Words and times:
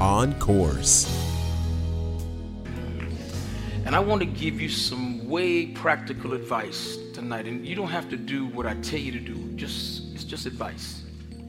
on 0.00 0.38
course. 0.38 1.06
And 3.84 3.96
I 3.96 4.00
want 4.00 4.20
to 4.20 4.26
give 4.26 4.60
you 4.60 4.68
some 4.68 5.28
way 5.28 5.66
practical 5.66 6.34
advice 6.34 6.96
tonight. 7.12 7.46
And 7.46 7.66
you 7.66 7.74
don't 7.74 7.88
have 7.88 8.08
to 8.10 8.16
do 8.16 8.46
what 8.46 8.66
I 8.66 8.74
tell 8.76 8.98
you 8.98 9.12
to 9.12 9.20
do. 9.20 9.34
Just 9.56 10.14
it's 10.14 10.24
just 10.24 10.46
advice. 10.46 11.02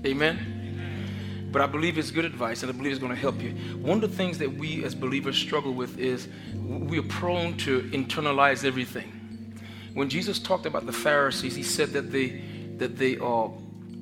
Amen. 0.06 1.50
But 1.52 1.62
I 1.62 1.68
believe 1.68 1.98
it's 1.98 2.10
good 2.10 2.26
advice 2.26 2.64
and 2.64 2.72
I 2.72 2.76
believe 2.76 2.92
it's 2.92 3.00
going 3.00 3.14
to 3.14 3.20
help 3.20 3.40
you. 3.42 3.52
One 3.82 4.04
of 4.04 4.10
the 4.10 4.18
things 4.18 4.40
that 4.40 4.52
we 4.52 4.84
as 4.84 4.96
believers 4.96 5.38
struggle 5.38 5.74
with 5.74 6.00
is 6.00 6.28
we 6.56 6.98
are 6.98 7.04
prone 7.04 7.56
to 7.58 7.84
internalize 7.92 8.66
everything. 8.66 9.60
When 9.94 10.10
Jesus 10.10 10.40
talked 10.40 10.66
about 10.66 10.88
the 10.88 10.94
Pharisees, 10.94 11.56
he 11.56 11.62
said 11.62 11.90
that 11.94 12.12
they 12.12 12.42
that 12.78 12.98
they 12.98 13.20
uh, 13.20 13.50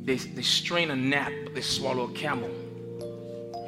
they, 0.04 0.16
they 0.16 0.42
strain 0.42 0.92
a 0.92 0.96
gnat, 0.96 1.54
they 1.54 1.62
swallow 1.62 2.06
a 2.06 2.14
camel. 2.14 2.50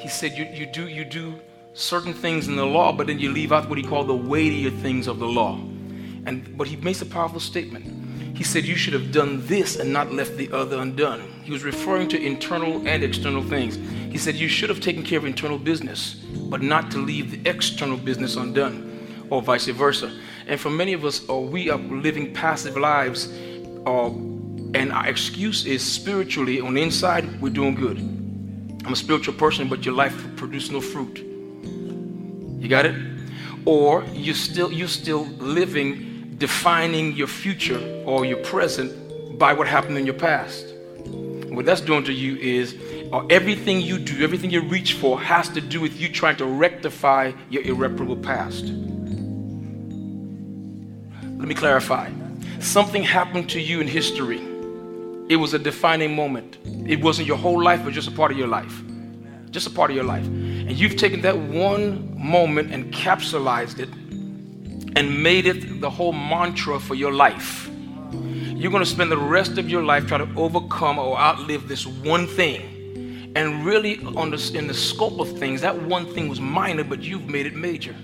He 0.04 0.10
said 0.10 0.34
you, 0.34 0.44
you 0.54 0.66
do 0.66 0.90
you 0.90 1.06
do 1.06 1.40
certain 1.74 2.14
things 2.14 2.50
in 2.50 2.58
the 2.58 2.66
law, 2.66 2.92
but 2.92 3.08
then 3.08 3.20
you 3.20 3.32
leave 3.32 3.54
out 3.54 3.70
what 3.70 3.78
he 3.78 3.84
called 3.86 4.08
the 4.08 4.14
weightier 4.14 4.70
things 4.70 5.08
of 5.08 5.18
the 5.18 5.26
law. 5.26 5.56
And 6.26 6.58
but 6.58 6.68
he 6.68 6.76
makes 6.76 7.02
a 7.02 7.06
powerful 7.06 7.40
statement. 7.40 8.36
He 8.36 8.44
said 8.44 8.66
you 8.66 8.76
should 8.76 8.92
have 8.92 9.14
done 9.14 9.48
this 9.48 9.78
and 9.78 9.94
not 9.94 10.12
left 10.12 10.36
the 10.36 10.52
other 10.52 10.78
undone. 10.80 11.22
He 11.44 11.54
was 11.54 11.64
referring 11.64 12.10
to 12.10 12.22
internal 12.22 12.86
and 12.86 13.02
external 13.02 13.42
things. 13.44 13.78
He 14.12 14.18
said 14.18 14.36
you 14.36 14.50
should 14.50 14.68
have 14.68 14.82
taken 14.82 15.04
care 15.04 15.20
of 15.20 15.24
internal 15.24 15.58
business, 15.58 16.16
but 16.50 16.62
not 16.62 16.92
to 16.92 16.98
leave 16.98 17.32
the 17.32 17.50
external 17.50 17.96
business 17.96 18.36
undone, 18.36 19.26
or 19.30 19.42
vice 19.42 19.68
versa. 19.68 20.12
And 20.48 20.60
for 20.60 20.70
many 20.70 20.92
of 20.92 21.06
us, 21.06 21.22
uh, 21.30 21.38
we 21.38 21.70
are 21.70 21.78
living 21.78 22.34
passive 22.34 22.76
lives, 22.76 23.32
uh, 23.86 24.08
and 24.76 24.92
our 24.92 25.08
excuse 25.08 25.66
is 25.66 25.82
spiritually 25.82 26.60
on 26.60 26.74
the 26.74 26.82
inside 26.82 27.42
we're 27.42 27.54
doing 27.54 27.76
good. 27.76 28.13
I'm 28.86 28.94
a 28.94 28.96
spiritual 28.96 29.34
person, 29.36 29.70
but 29.70 29.86
your 29.86 29.96
life 29.96 30.16
produces 30.36 30.72
no 30.72 30.82
fruit. 30.82 31.20
You 32.60 32.68
got 32.68 32.86
it? 32.86 32.96
Or 33.66 34.04
you're 34.14 34.36
still 34.36 34.72
you're 34.72 34.90
still 34.90 35.26
living, 35.38 36.36
defining 36.38 37.14
your 37.14 37.28
future 37.28 38.04
or 38.06 38.26
your 38.26 38.40
present 38.44 39.40
by 39.40 39.54
what 39.54 39.68
happened 39.68 39.98
in 39.98 40.06
your 40.06 40.16
past. 40.16 40.74
What 41.06 41.66
that's 41.66 41.82
doing 41.82 42.04
to 42.06 42.14
you 42.14 42.36
is 42.38 42.76
uh, 43.14 43.26
everything 43.30 43.80
you 43.80 44.00
do, 44.00 44.24
everything 44.24 44.50
you 44.50 44.62
reach 44.62 44.94
for, 44.94 45.20
has 45.22 45.48
to 45.50 45.62
do 45.62 45.80
with 45.80 46.00
you 46.00 46.10
trying 46.10 46.36
to 46.38 46.46
rectify 46.46 47.32
your 47.50 47.64
irreparable 47.64 48.18
past. 48.18 48.66
Let 51.24 51.48
me 51.48 51.56
clarify. 51.56 52.12
Something 52.60 53.04
happened 53.04 53.50
to 53.52 53.62
you 53.62 53.82
in 53.82 53.88
history 53.88 54.53
it 55.30 55.38
was 55.38 55.54
a 55.54 55.60
defining 55.60 56.16
moment. 56.16 56.58
It 56.88 57.02
wasn't 57.02 57.28
your 57.28 57.38
whole 57.38 57.62
life, 57.62 57.82
but 57.84 57.94
just 57.94 58.08
a 58.08 58.12
part 58.12 58.32
of 58.32 58.38
your 58.38 58.48
life. 58.48 58.82
Just 59.52 59.68
a 59.68 59.70
part 59.70 59.90
of 59.90 59.96
your 59.96 60.06
life. 60.06 60.26
And 60.26 60.72
you've 60.72 60.98
taken 60.98 61.22
that 61.22 61.38
one 61.38 62.14
moment 62.18 62.74
and 62.74 62.94
capsulized 62.94 63.80
it 63.80 63.90
and 64.98 65.24
made 65.24 65.46
it 65.46 65.82
the 65.82 65.90
whole 65.90 66.14
mantra 66.14 66.80
for 66.80 66.96
your 66.96 67.12
life. 67.12 67.70
You're 68.12 68.72
going 68.72 68.84
to 68.84 68.90
spend 68.90 69.12
the 69.12 69.18
rest 69.18 69.58
of 69.58 69.70
your 69.70 69.84
life 69.84 70.08
trying 70.08 70.28
to 70.28 70.40
overcome 70.40 71.00
or 71.00 71.18
outlive 71.18 71.68
this 71.68 71.86
one 71.86 72.28
thing. 72.28 73.32
And 73.36 73.66
really, 73.66 74.04
on 74.16 74.30
the, 74.30 74.52
in 74.56 74.68
the 74.68 74.74
scope 74.74 75.20
of 75.20 75.38
things, 75.40 75.62
that 75.62 75.76
one 75.84 76.06
thing 76.14 76.30
was 76.30 76.40
minor, 76.40 76.84
but 76.84 77.02
you've 77.02 77.28
made 77.28 77.46
it 77.46 77.56
major 77.56 77.96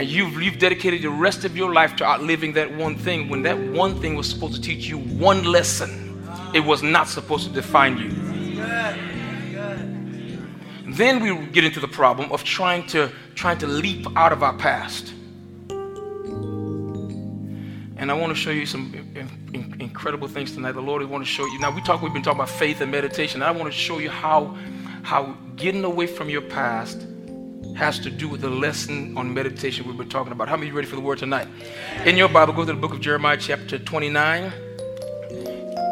and 0.00 0.08
you've, 0.08 0.40
you've 0.42 0.58
dedicated 0.58 1.02
the 1.02 1.10
rest 1.10 1.44
of 1.44 1.54
your 1.54 1.74
life 1.74 1.94
to 1.96 2.06
outliving 2.06 2.54
that 2.54 2.74
one 2.74 2.96
thing. 2.96 3.28
When 3.28 3.42
that 3.42 3.58
one 3.58 4.00
thing 4.00 4.14
was 4.14 4.26
supposed 4.26 4.54
to 4.54 4.60
teach 4.62 4.86
you 4.86 4.96
one 4.96 5.44
lesson 5.44 6.00
it 6.54 6.60
was 6.60 6.82
not 6.82 7.06
supposed 7.06 7.46
to 7.46 7.52
define 7.52 7.98
you. 7.98 8.08
Then 10.94 11.20
we 11.20 11.36
get 11.48 11.64
into 11.64 11.80
the 11.80 11.88
problem 11.88 12.32
of 12.32 12.44
trying 12.44 12.86
to 12.88 13.12
trying 13.34 13.58
to 13.58 13.66
leap 13.66 14.06
out 14.16 14.32
of 14.32 14.42
our 14.42 14.56
past. 14.56 15.12
And 17.98 18.10
i 18.10 18.14
want 18.14 18.34
to 18.34 18.34
show 18.34 18.50
you 18.50 18.64
some 18.64 18.94
incredible 19.52 20.28
things 20.28 20.52
tonight. 20.52 20.72
The 20.72 20.80
lord 20.80 21.04
want 21.04 21.22
to 21.22 21.30
show 21.30 21.44
you. 21.44 21.58
Now 21.60 21.70
we 21.70 21.82
talk 21.82 22.00
we've 22.00 22.14
been 22.14 22.22
talking 22.22 22.40
about 22.40 22.48
faith 22.48 22.80
and 22.80 22.90
meditation. 22.90 23.42
I 23.42 23.50
want 23.50 23.70
to 23.70 23.78
show 23.78 23.98
you 23.98 24.08
how 24.08 24.56
how 25.02 25.36
getting 25.56 25.84
away 25.84 26.06
from 26.06 26.30
your 26.30 26.42
past 26.42 27.06
has 27.76 27.98
to 28.00 28.10
do 28.10 28.28
with 28.28 28.40
the 28.40 28.50
lesson 28.50 29.16
on 29.16 29.32
meditation 29.32 29.86
we've 29.86 29.96
been 29.96 30.08
talking 30.08 30.32
about. 30.32 30.48
How 30.48 30.56
many 30.56 30.68
you 30.68 30.74
ready 30.74 30.86
for 30.86 30.96
the 30.96 31.02
word 31.02 31.18
tonight? 31.18 31.48
In 32.04 32.16
your 32.16 32.28
Bible, 32.28 32.52
go 32.52 32.64
to 32.64 32.72
the 32.72 32.78
book 32.78 32.92
of 32.92 33.00
Jeremiah, 33.00 33.36
chapter 33.36 33.78
29. 33.78 34.52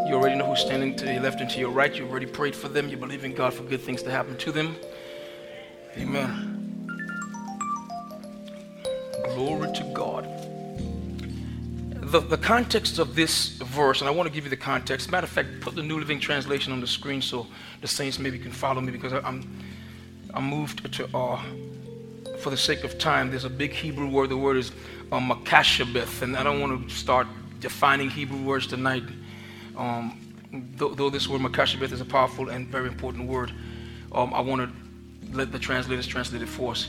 You 0.09 0.15
already 0.15 0.37
know 0.37 0.47
who's 0.47 0.61
standing 0.61 0.97
to 0.97 1.12
your 1.12 1.22
left 1.22 1.41
and 1.41 1.50
to 1.50 1.59
your 1.59 1.71
right. 1.71 1.94
You 1.94 2.06
already 2.09 2.27
prayed 2.27 2.56
for 2.56 2.69
them. 2.69 2.88
You 2.88 2.97
believe 2.97 3.25
in 3.25 3.34
God 3.34 3.53
for 3.53 3.62
good 3.62 3.81
things 3.81 4.03
to 4.03 4.11
happen 4.11 4.37
to 4.38 4.53
them. 4.53 4.77
Amen. 5.97 6.87
Glory 9.34 9.72
to 9.75 9.84
God. 9.94 10.25
The, 12.11 12.21
the 12.21 12.38
context 12.38 12.99
of 12.99 13.15
this 13.15 13.49
verse, 13.49 14.00
and 14.00 14.09
I 14.09 14.11
want 14.11 14.27
to 14.27 14.33
give 14.33 14.44
you 14.44 14.50
the 14.50 14.56
context. 14.56 15.11
Matter 15.11 15.27
of 15.27 15.31
fact, 15.31 15.61
put 15.61 15.75
the 15.75 15.83
New 15.83 15.99
Living 15.99 16.19
Translation 16.19 16.72
on 16.72 16.81
the 16.81 16.87
screen 16.87 17.21
so 17.21 17.47
the 17.83 17.88
saints 17.88 18.19
maybe 18.19 18.38
can 18.38 18.50
follow 18.50 18.81
me 18.81 18.91
because 18.91 19.12
I'm 19.12 19.43
I'm 20.34 20.44
moved 20.44 20.93
to 20.94 21.16
uh, 21.16 21.43
for 22.39 22.50
the 22.50 22.56
sake 22.56 22.84
of 22.84 22.99
time, 22.99 23.31
there's 23.31 23.44
a 23.44 23.50
big 23.50 23.72
Hebrew 23.72 24.09
word. 24.09 24.31
The 24.31 24.37
word 24.37 24.56
is 24.56 24.72
um, 25.11 25.31
makashabeth, 25.31 26.22
and 26.22 26.37
I 26.37 26.43
don't 26.43 26.61
want 26.61 26.89
to 26.89 26.94
start 26.94 27.27
defining 27.61 28.11
Hebrew 28.11 28.43
words 28.43 28.67
tonight. 28.67 29.03
Um, 29.77 30.21
though, 30.77 30.94
though, 30.94 31.11
this 31.11 31.28
word 31.28 31.41
makashabeth 31.41 31.93
is 31.93 32.00
a 32.00 32.05
powerful 32.05 32.49
and 32.49 32.69
very 32.69 32.88
important 32.88 33.28
word, 33.28 33.53
um, 34.12 34.33
I 34.33 34.41
want 34.41 34.62
to 34.62 35.37
let 35.37 35.53
the 35.53 35.59
translators 35.59 36.06
translate 36.06 36.43
it 36.43 36.49
for 36.49 36.72
us. 36.72 36.88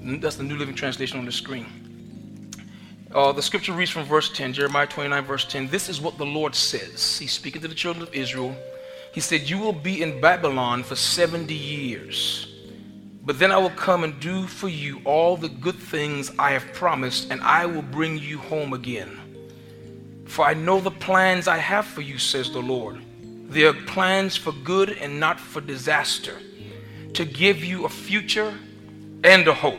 That's 0.00 0.36
the 0.36 0.44
New 0.44 0.56
Living 0.56 0.74
Translation 0.74 1.18
on 1.18 1.24
the 1.24 1.32
screen. 1.32 1.66
Uh, 3.14 3.30
the 3.30 3.42
scripture 3.42 3.72
reads 3.72 3.90
from 3.90 4.04
verse 4.04 4.30
10, 4.32 4.54
Jeremiah 4.54 4.86
29, 4.86 5.24
verse 5.24 5.44
10. 5.44 5.68
This 5.68 5.88
is 5.88 6.00
what 6.00 6.16
the 6.16 6.24
Lord 6.24 6.54
says. 6.54 7.18
He's 7.18 7.32
speaking 7.32 7.60
to 7.60 7.68
the 7.68 7.74
children 7.74 8.02
of 8.02 8.14
Israel. 8.14 8.56
He 9.12 9.20
said, 9.20 9.48
You 9.48 9.58
will 9.58 9.72
be 9.72 10.02
in 10.02 10.20
Babylon 10.20 10.82
for 10.82 10.96
70 10.96 11.54
years. 11.54 12.48
But 13.24 13.38
then 13.38 13.52
I 13.52 13.58
will 13.58 13.70
come 13.70 14.02
and 14.02 14.18
do 14.18 14.46
for 14.46 14.68
you 14.68 15.00
all 15.04 15.36
the 15.36 15.48
good 15.48 15.76
things 15.76 16.32
I 16.38 16.50
have 16.52 16.72
promised, 16.72 17.30
and 17.30 17.40
I 17.42 17.66
will 17.66 17.82
bring 17.82 18.18
you 18.18 18.38
home 18.38 18.72
again. 18.72 20.24
For 20.26 20.44
I 20.44 20.54
know 20.54 20.80
the 20.80 20.90
plans 20.90 21.46
I 21.46 21.58
have 21.58 21.86
for 21.86 22.00
you, 22.00 22.18
says 22.18 22.50
the 22.50 22.60
Lord. 22.60 23.00
They 23.48 23.64
are 23.64 23.74
plans 23.74 24.36
for 24.36 24.50
good 24.50 24.90
and 24.90 25.20
not 25.20 25.38
for 25.38 25.60
disaster, 25.60 26.36
to 27.12 27.24
give 27.24 27.62
you 27.62 27.84
a 27.84 27.88
future 27.88 28.52
and 29.22 29.46
a 29.46 29.54
hope. 29.54 29.78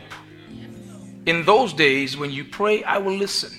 In 1.26 1.44
those 1.44 1.72
days, 1.72 2.16
when 2.16 2.30
you 2.30 2.44
pray, 2.44 2.82
I 2.84 2.98
will 2.98 3.16
listen. 3.16 3.50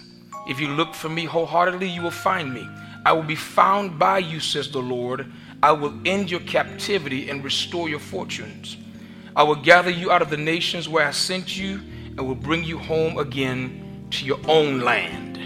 If 0.48 0.60
you 0.60 0.70
look 0.70 0.96
for 0.96 1.10
me 1.10 1.26
wholeheartedly, 1.26 1.90
you 1.90 2.02
will 2.02 2.12
find 2.12 2.54
me. 2.54 2.68
I 3.06 3.12
will 3.12 3.24
be 3.24 3.36
found 3.36 4.00
by 4.00 4.20
you, 4.20 4.40
says 4.40 4.72
the 4.72 4.82
Lord. 4.82 5.32
I 5.66 5.72
will 5.72 5.96
end 6.06 6.30
your 6.30 6.42
captivity 6.42 7.28
and 7.28 7.44
restore 7.44 7.90
your 7.90 7.98
fortunes. 7.98 8.78
I 9.36 9.42
will 9.42 9.56
gather 9.56 9.90
you 9.90 10.12
out 10.12 10.22
of 10.22 10.30
the 10.30 10.38
nations 10.38 10.88
where 10.88 11.08
I 11.08 11.10
sent 11.10 11.58
you 11.58 11.82
and 12.10 12.20
will 12.20 12.36
bring 12.36 12.64
you 12.64 12.78
home 12.78 13.18
again 13.18 14.06
to 14.12 14.26
your 14.28 14.38
own 14.48 14.82
land. 14.82 15.40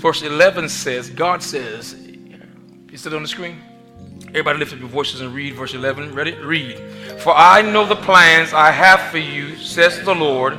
Verse 0.00 0.22
11 0.22 0.68
says, 0.70 1.08
God 1.08 1.40
says, 1.40 1.92
is 2.90 3.06
it 3.06 3.14
on 3.14 3.22
the 3.22 3.28
screen? 3.28 3.62
Everybody 4.30 4.58
lift 4.58 4.72
up 4.72 4.80
your 4.80 4.88
voices 4.88 5.20
and 5.20 5.32
read 5.32 5.54
verse 5.54 5.74
11. 5.74 6.12
Ready? 6.12 6.34
Read. 6.34 6.80
For 7.20 7.32
I 7.32 7.62
know 7.62 7.86
the 7.86 7.94
plans 7.94 8.52
I 8.52 8.72
have 8.72 9.02
for 9.12 9.18
you, 9.18 9.54
says 9.54 10.04
the 10.04 10.16
Lord. 10.16 10.58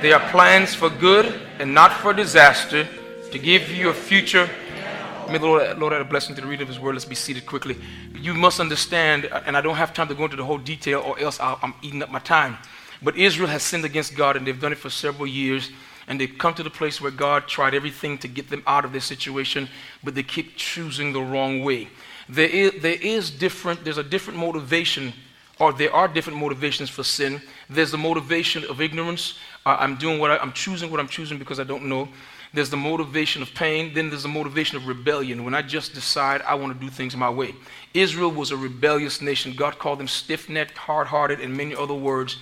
They 0.00 0.14
are 0.14 0.30
plans 0.30 0.74
for 0.74 0.88
good 0.88 1.38
and 1.58 1.74
not 1.74 1.92
for 1.92 2.14
disaster, 2.14 2.88
to 3.32 3.38
give 3.38 3.70
you 3.70 3.90
a 3.90 3.94
future 3.94 4.48
May 5.30 5.38
the 5.38 5.46
Lord, 5.46 5.78
Lord 5.78 5.92
add 5.92 6.00
a 6.00 6.04
blessing 6.04 6.36
to 6.36 6.40
the 6.40 6.46
reading 6.46 6.62
of 6.62 6.68
His 6.68 6.78
word. 6.78 6.94
Let's 6.94 7.04
be 7.04 7.16
seated 7.16 7.46
quickly. 7.46 7.76
You 8.14 8.32
must 8.32 8.60
understand, 8.60 9.24
and 9.24 9.56
I 9.56 9.60
don't 9.60 9.74
have 9.74 9.92
time 9.92 10.06
to 10.08 10.14
go 10.14 10.24
into 10.24 10.36
the 10.36 10.44
whole 10.44 10.58
detail, 10.58 11.00
or 11.00 11.18
else 11.18 11.40
i 11.40 11.56
am 11.62 11.74
eating 11.82 12.02
up 12.02 12.10
my 12.10 12.20
time. 12.20 12.58
But 13.02 13.16
Israel 13.16 13.48
has 13.48 13.62
sinned 13.64 13.84
against 13.84 14.16
God, 14.16 14.36
and 14.36 14.46
they've 14.46 14.60
done 14.60 14.72
it 14.72 14.78
for 14.78 14.90
several 14.90 15.26
years. 15.26 15.70
And 16.08 16.20
they've 16.20 16.38
come 16.38 16.54
to 16.54 16.62
the 16.62 16.70
place 16.70 17.00
where 17.00 17.10
God 17.10 17.48
tried 17.48 17.74
everything 17.74 18.18
to 18.18 18.28
get 18.28 18.48
them 18.48 18.62
out 18.68 18.84
of 18.84 18.92
this 18.92 19.04
situation, 19.04 19.68
but 20.04 20.14
they 20.14 20.22
keep 20.22 20.56
choosing 20.56 21.12
the 21.12 21.20
wrong 21.20 21.64
way. 21.64 21.88
There 22.28 22.48
is, 22.48 22.80
there 22.80 22.98
is 23.00 23.28
different, 23.28 23.84
there's 23.84 23.98
a 23.98 24.04
different 24.04 24.38
motivation 24.38 25.12
or 25.58 25.72
there 25.72 25.92
are 25.94 26.06
different 26.06 26.38
motivations 26.38 26.90
for 26.90 27.02
sin. 27.02 27.40
There's 27.68 27.90
the 27.90 27.98
motivation 27.98 28.64
of 28.64 28.80
ignorance. 28.80 29.38
Uh, 29.64 29.76
I'm 29.80 29.96
doing 29.96 30.18
what 30.18 30.30
I, 30.30 30.36
I'm 30.36 30.52
choosing 30.52 30.90
what 30.90 31.00
I'm 31.00 31.08
choosing 31.08 31.38
because 31.38 31.58
I 31.58 31.64
don't 31.64 31.86
know. 31.86 32.08
There's 32.52 32.70
the 32.70 32.76
motivation 32.76 33.42
of 33.42 33.54
pain. 33.54 33.92
Then 33.94 34.08
there's 34.08 34.22
the 34.22 34.28
motivation 34.28 34.76
of 34.76 34.86
rebellion 34.86 35.44
when 35.44 35.54
I 35.54 35.62
just 35.62 35.94
decide 35.94 36.42
I 36.42 36.54
want 36.54 36.72
to 36.72 36.78
do 36.78 36.90
things 36.90 37.16
my 37.16 37.30
way. 37.30 37.54
Israel 37.92 38.30
was 38.30 38.50
a 38.50 38.56
rebellious 38.56 39.20
nation. 39.20 39.54
God 39.54 39.78
called 39.78 39.98
them 39.98 40.08
stiff 40.08 40.48
necked, 40.48 40.78
hard 40.78 41.08
hearted, 41.08 41.40
and 41.40 41.56
many 41.56 41.74
other 41.74 41.94
words 41.94 42.38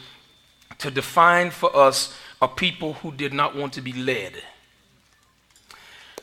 to 0.79 0.91
define 0.91 1.51
for 1.51 1.75
us 1.75 2.17
a 2.43 2.49
people 2.49 2.95
who 2.95 3.13
did 3.13 3.33
not 3.33 3.57
want 3.57 3.73
to 3.75 3.81
be 3.81 3.93
led. 3.93 4.43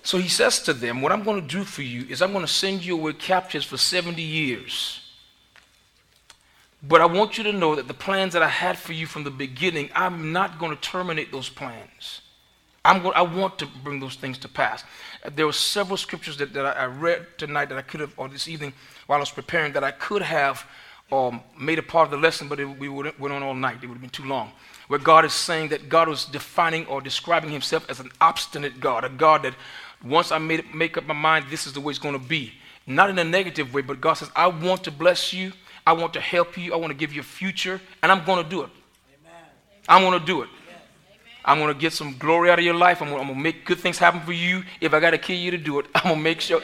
So 0.03 0.17
he 0.17 0.29
says 0.29 0.61
to 0.63 0.73
them, 0.73 1.01
What 1.01 1.11
I'm 1.11 1.23
going 1.23 1.41
to 1.41 1.47
do 1.47 1.63
for 1.63 1.81
you 1.81 2.05
is 2.09 2.21
I'm 2.21 2.33
going 2.33 2.45
to 2.45 2.51
send 2.51 2.83
you 2.83 2.97
away 2.97 3.13
captives 3.13 3.65
for 3.65 3.77
70 3.77 4.21
years. 4.21 4.99
But 6.83 7.01
I 7.01 7.05
want 7.05 7.37
you 7.37 7.43
to 7.43 7.53
know 7.53 7.75
that 7.75 7.87
the 7.87 7.93
plans 7.93 8.33
that 8.33 8.41
I 8.41 8.47
had 8.47 8.77
for 8.77 8.93
you 8.93 9.05
from 9.05 9.23
the 9.23 9.31
beginning, 9.31 9.89
I'm 9.93 10.31
not 10.31 10.57
going 10.57 10.75
to 10.75 10.81
terminate 10.81 11.31
those 11.31 11.49
plans. 11.49 12.21
I'm 12.83 13.03
going, 13.03 13.13
I 13.15 13.21
want 13.21 13.59
to 13.59 13.67
bring 13.83 13.99
those 13.99 14.15
things 14.15 14.37
to 14.39 14.47
pass. 14.47 14.83
There 15.35 15.45
were 15.45 15.53
several 15.53 15.97
scriptures 15.97 16.37
that, 16.37 16.53
that 16.53 16.77
I 16.77 16.85
read 16.85 17.27
tonight 17.37 17.69
that 17.69 17.77
I 17.77 17.83
could 17.83 17.99
have, 17.99 18.13
or 18.17 18.27
this 18.27 18.47
evening 18.47 18.73
while 19.05 19.17
I 19.17 19.19
was 19.19 19.29
preparing, 19.29 19.73
that 19.73 19.83
I 19.83 19.91
could 19.91 20.23
have 20.23 20.65
um, 21.11 21.41
made 21.59 21.77
a 21.77 21.83
part 21.83 22.05
of 22.05 22.11
the 22.11 22.17
lesson, 22.17 22.47
but 22.47 22.59
it, 22.59 22.65
we 22.65 22.89
went 22.89 23.19
on 23.21 23.43
all 23.43 23.53
night. 23.53 23.77
It 23.83 23.87
would 23.87 23.95
have 23.95 24.01
been 24.01 24.09
too 24.09 24.25
long. 24.25 24.51
Where 24.87 24.99
God 24.99 25.25
is 25.25 25.33
saying 25.33 25.69
that 25.69 25.89
God 25.89 26.07
was 26.09 26.25
defining 26.25 26.85
or 26.87 27.01
describing 27.01 27.51
himself 27.51 27.87
as 27.89 27.99
an 27.99 28.09
obstinate 28.19 28.79
God, 28.79 29.03
a 29.03 29.09
God 29.09 29.43
that 29.43 29.53
once 30.03 30.31
I 30.31 30.39
made, 30.39 30.73
make 30.73 30.97
up 30.97 31.05
my 31.05 31.13
mind, 31.13 31.45
this 31.49 31.67
is 31.67 31.73
the 31.73 31.81
way 31.81 31.91
it's 31.91 31.99
going 31.99 32.19
to 32.19 32.27
be. 32.27 32.53
Not 32.87 33.09
in 33.11 33.19
a 33.19 33.23
negative 33.23 33.73
way, 33.73 33.83
but 33.83 34.01
God 34.01 34.13
says, 34.13 34.31
I 34.35 34.47
want 34.47 34.83
to 34.85 34.91
bless 34.91 35.31
you. 35.31 35.53
I 35.85 35.93
want 35.93 36.13
to 36.13 36.19
help 36.19 36.57
you. 36.57 36.73
I 36.73 36.77
want 36.77 36.91
to 36.91 36.97
give 36.97 37.13
you 37.13 37.21
a 37.21 37.23
future, 37.23 37.79
and 38.01 38.11
I'm 38.11 38.25
going 38.25 38.43
to 38.43 38.49
do 38.49 38.61
it. 38.63 38.69
Amen. 39.21 39.43
I'm 39.87 40.01
going 40.01 40.19
to 40.19 40.25
do 40.25 40.41
it. 40.41 40.49
I'm 41.43 41.59
going 41.59 41.73
to 41.73 41.79
get 41.79 41.93
some 41.93 42.17
glory 42.17 42.51
out 42.51 42.59
of 42.59 42.65
your 42.65 42.75
life. 42.75 43.01
I'm 43.01 43.09
going, 43.09 43.27
to 43.27 43.35
make 43.35 43.65
good 43.65 43.79
things 43.79 43.97
happen 43.97 44.21
for 44.21 44.33
you. 44.33 44.63
If 44.79 44.93
I 44.93 44.99
got 44.99 45.11
to 45.11 45.17
kill 45.17 45.37
you 45.37 45.51
to 45.51 45.57
do 45.57 45.79
it, 45.79 45.87
I'm 45.95 46.03
going 46.03 46.15
to 46.17 46.21
make 46.21 46.41
sure. 46.41 46.61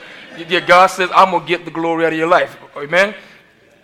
Yeah, 0.48 0.60
God 0.60 0.88
says, 0.88 1.10
I'm 1.16 1.32
going 1.32 1.44
to 1.44 1.48
get 1.48 1.66
the 1.66 1.72
glory 1.72 2.06
out 2.06 2.14
of 2.14 2.20
your 2.20 2.28
life. 2.28 2.58
Amen? 2.76 3.16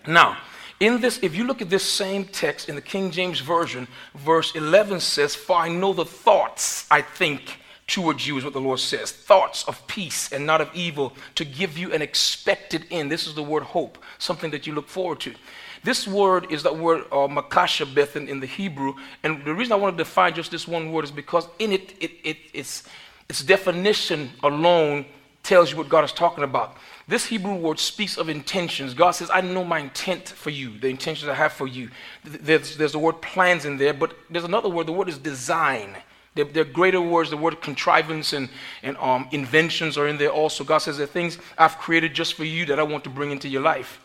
Now, 0.07 0.37
in 0.79 0.99
this, 1.01 1.19
if 1.23 1.35
you 1.35 1.45
look 1.45 1.61
at 1.61 1.69
this 1.69 1.83
same 1.83 2.25
text 2.25 2.69
in 2.69 2.75
the 2.75 2.81
King 2.81 3.09
James 3.09 3.39
Version, 3.39 3.87
verse 4.15 4.53
11 4.55 4.99
says, 4.99 5.33
For 5.33 5.55
I 5.55 5.69
know 5.69 5.93
the 5.93 6.05
thoughts 6.05 6.85
I 6.91 7.01
think 7.01 7.59
towards 7.87 8.25
you, 8.25 8.37
is 8.37 8.43
what 8.43 8.53
the 8.53 8.61
Lord 8.61 8.79
says. 8.79 9.11
Thoughts 9.11 9.63
of 9.65 9.85
peace 9.87 10.31
and 10.31 10.45
not 10.45 10.61
of 10.61 10.69
evil 10.73 11.13
to 11.35 11.45
give 11.45 11.77
you 11.77 11.93
an 11.93 12.01
expected 12.01 12.85
end. 12.91 13.11
This 13.11 13.27
is 13.27 13.35
the 13.35 13.43
word 13.43 13.63
hope, 13.63 13.97
something 14.19 14.51
that 14.51 14.65
you 14.65 14.73
look 14.73 14.87
forward 14.87 15.19
to. 15.21 15.33
This 15.83 16.07
word 16.07 16.51
is 16.51 16.63
that 16.63 16.77
word 16.77 17.05
uh, 17.11 17.27
makashabeth 17.27 18.15
in, 18.15 18.29
in 18.29 18.39
the 18.39 18.45
Hebrew. 18.45 18.95
And 19.21 19.43
the 19.43 19.53
reason 19.53 19.73
I 19.73 19.75
want 19.75 19.97
to 19.97 20.03
define 20.03 20.33
just 20.33 20.51
this 20.51 20.67
one 20.67 20.91
word 20.91 21.03
is 21.03 21.11
because 21.11 21.47
in 21.59 21.73
it, 21.73 21.93
it, 21.99 22.11
it 22.23 22.37
its, 22.53 22.83
its 23.27 23.43
definition 23.43 24.31
alone 24.43 25.05
tells 25.43 25.71
you 25.71 25.77
what 25.77 25.89
God 25.89 26.05
is 26.05 26.13
talking 26.13 26.43
about. 26.43 26.77
This 27.05 27.25
Hebrew 27.25 27.55
word 27.55 27.79
speaks 27.79 28.17
of 28.17 28.29
intentions. 28.29 28.93
God 28.93 29.11
says, 29.11 29.29
I 29.33 29.41
know 29.41 29.65
my 29.65 29.79
intent 29.79 30.29
for 30.29 30.51
you, 30.51 30.79
the 30.79 30.87
intentions 30.87 31.27
I 31.27 31.33
have 31.33 31.51
for 31.51 31.67
you. 31.67 31.89
There's, 32.23 32.77
there's 32.77 32.93
the 32.93 32.99
word 32.99 33.21
plans 33.21 33.65
in 33.65 33.77
there, 33.77 33.93
but 33.93 34.15
there's 34.29 34.45
another 34.45 34.69
word. 34.69 34.87
The 34.87 34.93
word 34.93 35.09
is 35.09 35.17
design. 35.17 35.97
There, 36.35 36.45
there 36.45 36.61
are 36.61 36.65
greater 36.65 37.01
words. 37.01 37.29
The 37.29 37.35
word 37.35 37.61
contrivance 37.61 38.31
and, 38.31 38.47
and 38.83 38.95
um, 38.97 39.27
inventions 39.31 39.97
are 39.97 40.07
in 40.07 40.17
there 40.17 40.31
also. 40.31 40.63
God 40.63 40.77
says, 40.77 40.97
there 40.97 41.03
are 41.03 41.07
things 41.07 41.37
I've 41.57 41.77
created 41.77 42.13
just 42.13 42.35
for 42.35 42.45
you 42.45 42.65
that 42.67 42.79
I 42.79 42.83
want 42.83 43.03
to 43.03 43.09
bring 43.09 43.31
into 43.31 43.49
your 43.49 43.61
life. 43.61 43.99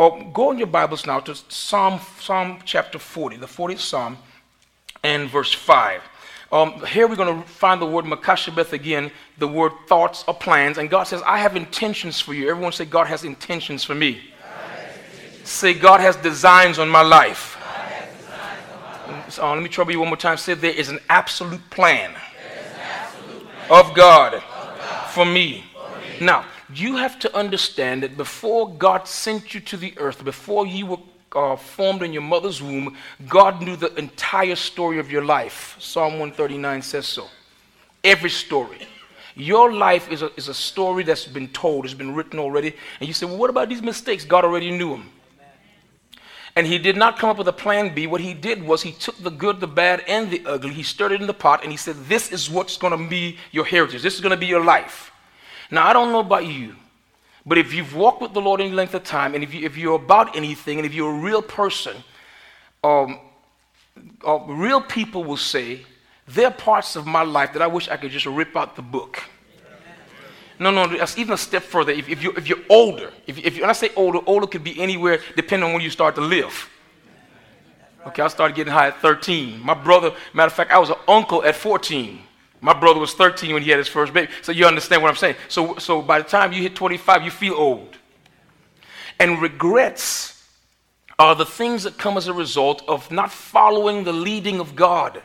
Go 0.00 0.50
in 0.50 0.56
your 0.56 0.66
Bibles 0.66 1.04
now 1.04 1.20
to 1.20 1.34
Psalm, 1.34 2.00
Psalm 2.20 2.60
chapter 2.64 2.98
40, 2.98 3.36
the 3.36 3.44
40th 3.44 3.80
Psalm, 3.80 4.16
and 5.02 5.28
verse 5.28 5.52
5. 5.52 6.00
Um, 6.50 6.82
here 6.86 7.06
we're 7.06 7.16
going 7.16 7.42
to 7.42 7.46
find 7.46 7.82
the 7.82 7.86
word 7.86 8.06
makashabeth 8.06 8.72
again, 8.72 9.10
the 9.36 9.46
word 9.46 9.72
thoughts 9.88 10.24
or 10.26 10.32
plans. 10.32 10.78
And 10.78 10.88
God 10.88 11.02
says, 11.02 11.20
I 11.26 11.36
have 11.40 11.54
intentions 11.54 12.18
for 12.18 12.32
you. 12.32 12.48
Everyone 12.48 12.72
say, 12.72 12.86
God 12.86 13.08
has 13.08 13.24
intentions 13.24 13.84
for 13.84 13.94
me. 13.94 14.22
God 14.42 15.46
say, 15.46 15.74
God 15.74 16.00
has 16.00 16.16
designs 16.16 16.78
on 16.78 16.88
my 16.88 17.02
life. 17.02 17.58
On 17.58 19.12
my 19.12 19.18
life. 19.18 19.32
So, 19.34 19.44
uh, 19.44 19.52
let 19.52 19.62
me 19.62 19.68
trouble 19.68 19.92
you 19.92 20.00
one 20.00 20.08
more 20.08 20.16
time. 20.16 20.38
Say, 20.38 20.54
there 20.54 20.72
is 20.72 20.88
an 20.88 21.00
absolute 21.10 21.68
plan, 21.68 22.12
an 22.12 22.16
absolute 22.88 23.48
plan 23.66 23.84
of, 23.86 23.94
God 23.94 24.32
of 24.32 24.40
God 24.40 25.10
for 25.10 25.26
me. 25.26 25.64
For 25.74 25.90
me. 25.98 26.24
Now, 26.24 26.46
you 26.74 26.96
have 26.96 27.18
to 27.20 27.36
understand 27.36 28.02
that 28.02 28.16
before 28.16 28.72
God 28.74 29.06
sent 29.06 29.54
you 29.54 29.60
to 29.60 29.76
the 29.76 29.94
earth, 29.98 30.24
before 30.24 30.66
you 30.66 30.86
were 30.86 30.98
uh, 31.32 31.56
formed 31.56 32.02
in 32.02 32.12
your 32.12 32.22
mother's 32.22 32.62
womb, 32.62 32.96
God 33.28 33.62
knew 33.62 33.76
the 33.76 33.94
entire 33.94 34.56
story 34.56 34.98
of 34.98 35.10
your 35.10 35.24
life. 35.24 35.76
Psalm 35.78 36.14
139 36.14 36.82
says 36.82 37.06
so. 37.06 37.28
Every 38.02 38.30
story. 38.30 38.86
Your 39.36 39.72
life 39.72 40.10
is 40.10 40.22
a, 40.22 40.34
is 40.36 40.48
a 40.48 40.54
story 40.54 41.04
that's 41.04 41.26
been 41.26 41.48
told, 41.48 41.84
it's 41.84 41.94
been 41.94 42.14
written 42.14 42.38
already. 42.38 42.74
And 42.98 43.06
you 43.06 43.14
say, 43.14 43.26
well, 43.26 43.36
what 43.36 43.50
about 43.50 43.68
these 43.68 43.82
mistakes? 43.82 44.24
God 44.24 44.44
already 44.44 44.70
knew 44.70 44.90
them. 44.90 45.10
And 46.56 46.66
he 46.66 46.78
did 46.78 46.96
not 46.96 47.18
come 47.18 47.30
up 47.30 47.38
with 47.38 47.46
a 47.46 47.52
plan 47.52 47.94
B. 47.94 48.06
What 48.08 48.20
he 48.20 48.34
did 48.34 48.62
was 48.62 48.82
he 48.82 48.92
took 48.92 49.16
the 49.18 49.30
good, 49.30 49.60
the 49.60 49.68
bad, 49.68 50.02
and 50.08 50.30
the 50.30 50.42
ugly, 50.44 50.72
he 50.72 50.82
stirred 50.82 51.12
it 51.12 51.20
in 51.20 51.28
the 51.28 51.34
pot, 51.34 51.62
and 51.62 51.70
he 51.70 51.76
said, 51.76 51.94
This 52.06 52.32
is 52.32 52.50
what's 52.50 52.76
going 52.76 52.90
to 52.90 53.08
be 53.08 53.38
your 53.52 53.64
heritage. 53.64 54.02
This 54.02 54.14
is 54.14 54.20
going 54.20 54.32
to 54.32 54.36
be 54.36 54.46
your 54.46 54.64
life. 54.64 55.12
Now, 55.70 55.86
I 55.86 55.92
don't 55.92 56.12
know 56.12 56.20
about 56.20 56.46
you, 56.46 56.74
but 57.46 57.58
if 57.58 57.72
you've 57.72 57.94
walked 57.94 58.20
with 58.20 58.32
the 58.32 58.40
Lord 58.40 58.60
any 58.60 58.70
length 58.70 58.94
of 58.94 59.04
time, 59.04 59.34
and 59.34 59.44
if, 59.44 59.54
you, 59.54 59.68
you're 59.70 59.96
about 59.96 60.36
anything, 60.36 60.78
and 60.78 60.86
if 60.86 60.92
you're 60.92 61.14
a 61.14 61.20
real 61.20 61.42
person, 61.42 61.96
um, 62.82 63.20
uh, 64.26 64.38
real 64.46 64.80
people 64.80 65.24
will 65.24 65.36
say, 65.36 65.82
there 66.26 66.46
are 66.46 66.52
parts 66.52 66.96
of 66.96 67.06
my 67.06 67.22
life 67.22 67.52
that 67.52 67.62
I 67.62 67.66
wish 67.66 67.88
I 67.88 67.96
could 67.96 68.10
just 68.10 68.26
rip 68.26 68.56
out 68.56 68.76
the 68.76 68.82
book. 68.82 69.22
No, 70.58 70.70
no, 70.70 70.86
that's 70.86 71.16
even 71.16 71.32
a 71.32 71.38
step 71.38 71.62
further. 71.62 71.90
If, 71.90 72.08
if, 72.08 72.22
you, 72.22 72.32
if 72.32 72.46
you're 72.46 72.58
older, 72.68 73.10
if, 73.26 73.38
if 73.38 73.56
you, 73.56 73.62
when 73.62 73.70
I 73.70 73.72
say 73.72 73.90
older, 73.96 74.20
older 74.26 74.46
could 74.46 74.62
be 74.62 74.78
anywhere 74.78 75.20
depending 75.34 75.66
on 75.66 75.72
when 75.72 75.82
you 75.82 75.88
start 75.88 76.14
to 76.16 76.20
live. 76.20 76.68
Okay, 78.06 78.22
I 78.22 78.28
started 78.28 78.54
getting 78.54 78.72
high 78.72 78.88
at 78.88 79.00
13. 79.00 79.60
My 79.60 79.74
brother, 79.74 80.12
matter 80.34 80.48
of 80.48 80.52
fact, 80.52 80.70
I 80.70 80.78
was 80.78 80.90
an 80.90 80.96
uncle 81.08 81.42
at 81.44 81.56
14. 81.56 82.20
My 82.60 82.78
brother 82.78 83.00
was 83.00 83.14
13 83.14 83.54
when 83.54 83.62
he 83.62 83.70
had 83.70 83.78
his 83.78 83.88
first 83.88 84.12
baby. 84.12 84.30
So 84.42 84.52
you 84.52 84.66
understand 84.66 85.02
what 85.02 85.08
I'm 85.08 85.16
saying. 85.16 85.36
So, 85.48 85.76
so 85.78 86.02
by 86.02 86.18
the 86.20 86.28
time 86.28 86.52
you 86.52 86.62
hit 86.62 86.74
25, 86.74 87.24
you 87.24 87.30
feel 87.30 87.54
old. 87.54 87.96
And 89.18 89.40
regrets 89.40 90.42
are 91.18 91.34
the 91.34 91.46
things 91.46 91.82
that 91.82 91.98
come 91.98 92.16
as 92.16 92.28
a 92.28 92.32
result 92.32 92.82
of 92.88 93.10
not 93.10 93.30
following 93.30 94.04
the 94.04 94.12
leading 94.12 94.60
of 94.60 94.74
God. 94.74 95.22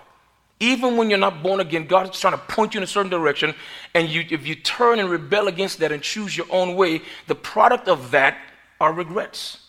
Even 0.60 0.96
when 0.96 1.10
you're 1.10 1.20
not 1.20 1.44
born 1.44 1.60
again, 1.60 1.86
God 1.86 2.14
is 2.14 2.20
trying 2.20 2.34
to 2.34 2.38
point 2.38 2.74
you 2.74 2.80
in 2.80 2.84
a 2.84 2.88
certain 2.88 3.10
direction. 3.10 3.54
And 3.94 4.10
you, 4.10 4.26
if 4.30 4.48
you 4.48 4.56
turn 4.56 5.00
and 5.00 5.10
rebel 5.10 5.48
against 5.48 5.80
that 5.80 5.92
and 5.92 6.02
choose 6.02 6.36
your 6.36 6.48
own 6.50 6.76
way, 6.76 7.02
the 7.28 7.36
product 7.36 7.88
of 7.90 8.12
that 8.12 8.38
are 8.80 8.94
regrets. 8.94 9.60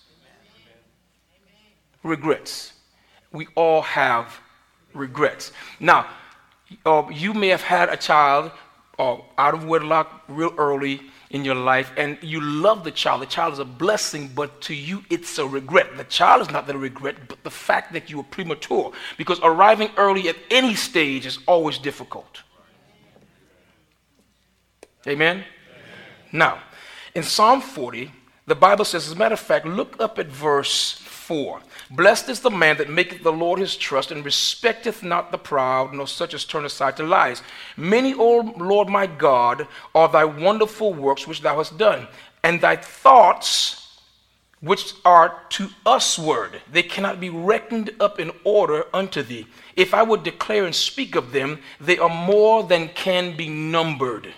Regrets. 2.05 2.73
We 3.33 3.49
all 3.57 3.83
have 3.83 4.41
regrets. 4.95 5.53
Now, 5.81 6.07
uh, 6.85 7.05
you 7.13 7.35
may 7.35 7.49
have 7.49 7.63
had 7.63 7.89
a 7.89 7.97
child 7.97 8.51
uh, 8.99 9.17
out 9.39 9.55
of 9.55 9.65
wedlock 9.65 10.23
real 10.29 10.55
early 10.59 11.01
in 11.31 11.45
your 11.45 11.55
life 11.55 11.93
and 11.97 12.19
you 12.23 12.41
love 12.41 12.85
the 12.85 12.91
child. 12.91 13.23
The 13.23 13.27
child 13.27 13.55
is 13.55 13.59
a 13.59 13.65
blessing, 13.65 14.31
but 14.35 14.61
to 14.63 14.75
you 14.75 15.05
it's 15.11 15.39
a 15.39 15.47
regret. 15.47 15.97
The 15.97 16.05
child 16.05 16.43
is 16.43 16.51
not 16.51 16.67
the 16.67 16.77
regret, 16.77 17.17
but 17.29 17.43
the 17.43 17.51
fact 17.51 17.93
that 17.93 18.11
you 18.11 18.19
were 18.19 18.23
premature. 18.25 18.93
Because 19.17 19.41
arriving 19.43 19.91
early 19.97 20.29
at 20.29 20.37
any 20.51 20.75
stage 20.75 21.27
is 21.27 21.39
always 21.47 21.79
difficult. 21.79 22.43
Amen? 25.07 25.37
Amen? 25.37 25.45
Now, 26.33 26.59
in 27.15 27.23
Psalm 27.23 27.61
40, 27.61 28.11
the 28.47 28.55
Bible 28.55 28.85
says, 28.85 29.07
as 29.07 29.13
a 29.13 29.17
matter 29.17 29.35
of 29.35 29.41
fact, 29.41 29.67
look 29.67 29.97
up 30.01 30.19
at 30.19 30.27
verse 30.27 31.01
4. 31.27 31.61
Blessed 31.91 32.29
is 32.29 32.41
the 32.41 32.51
man 32.51 32.77
that 32.77 32.89
maketh 32.89 33.25
the 33.25 33.33
Lord 33.33 33.59
his 33.59 33.77
trust 33.77 34.13
and 34.13 34.25
respecteth 34.25 35.03
not 35.03 35.33
the 35.33 35.39
proud, 35.39 35.93
nor 35.93 36.07
such 36.07 36.35
as 36.35 36.45
turn 36.45 36.65
aside 36.65 36.97
to 36.99 37.03
lies. 37.03 37.43
Many, 37.77 38.15
O 38.15 38.55
Lord 38.57 38.89
my 38.89 39.07
God, 39.07 39.67
are 39.93 40.09
thy 40.09 40.25
wonderful 40.25 40.95
works 40.95 41.27
which 41.27 41.43
thou 41.43 41.57
hast 41.57 41.77
done, 41.77 42.07
and 42.45 42.61
thy 42.61 42.77
thoughts 42.77 43.99
which 44.61 44.95
are 45.05 45.43
to 45.51 45.69
usward. 45.85 46.63
They 46.71 46.85
cannot 46.85 47.21
be 47.21 47.29
reckoned 47.29 47.91
up 47.99 48.21
in 48.21 48.31
order 48.45 48.85
unto 48.95 49.23
thee. 49.23 49.47
If 49.75 49.95
I 49.95 50.03
would 50.05 50.23
declare 50.23 50.65
and 50.65 50.75
speak 50.75 51.17
of 51.17 51.33
them, 51.33 51.59
they 51.81 51.99
are 51.99 52.09
more 52.09 52.63
than 52.63 52.89
can 52.89 53.37
be 53.37 53.49
numbered. 53.49 54.33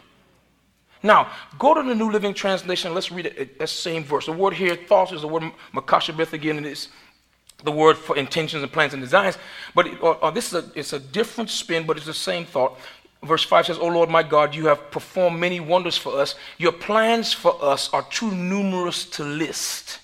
Now, 1.08 1.32
go 1.58 1.72
to 1.72 1.82
the 1.82 1.94
New 1.94 2.12
Living 2.12 2.34
Translation. 2.34 2.92
Let's 2.92 3.10
read 3.10 3.28
uh, 3.28 3.44
that 3.58 3.70
same 3.70 4.04
verse. 4.04 4.26
The 4.26 4.32
word 4.32 4.52
here, 4.52 4.76
thoughts, 4.76 5.10
is 5.10 5.22
the 5.22 5.26
word 5.26 5.42
makashabeth 5.72 6.34
again, 6.34 6.58
and 6.58 6.66
it's 6.66 6.88
the 7.64 7.72
word 7.72 7.96
for 7.96 8.14
intentions 8.14 8.62
and 8.62 8.70
plans 8.70 8.92
and 8.92 9.02
designs. 9.02 9.38
But 9.74 9.86
it, 9.86 10.02
or, 10.02 10.16
or 10.22 10.30
this 10.30 10.52
is 10.52 10.66
a, 10.66 10.70
it's 10.74 10.92
a 10.92 10.98
different 10.98 11.48
spin, 11.48 11.86
but 11.86 11.96
it's 11.96 12.04
the 12.04 12.12
same 12.12 12.44
thought. 12.44 12.78
Verse 13.22 13.42
5 13.42 13.66
says, 13.68 13.78
O 13.78 13.86
Lord 13.86 14.10
my 14.10 14.22
God, 14.22 14.54
you 14.54 14.66
have 14.66 14.90
performed 14.90 15.40
many 15.40 15.60
wonders 15.60 15.96
for 15.96 16.20
us. 16.20 16.34
Your 16.58 16.72
plans 16.72 17.32
for 17.32 17.56
us 17.64 17.88
are 17.94 18.06
too 18.10 18.30
numerous 18.30 19.06
to 19.06 19.24
list. 19.24 20.00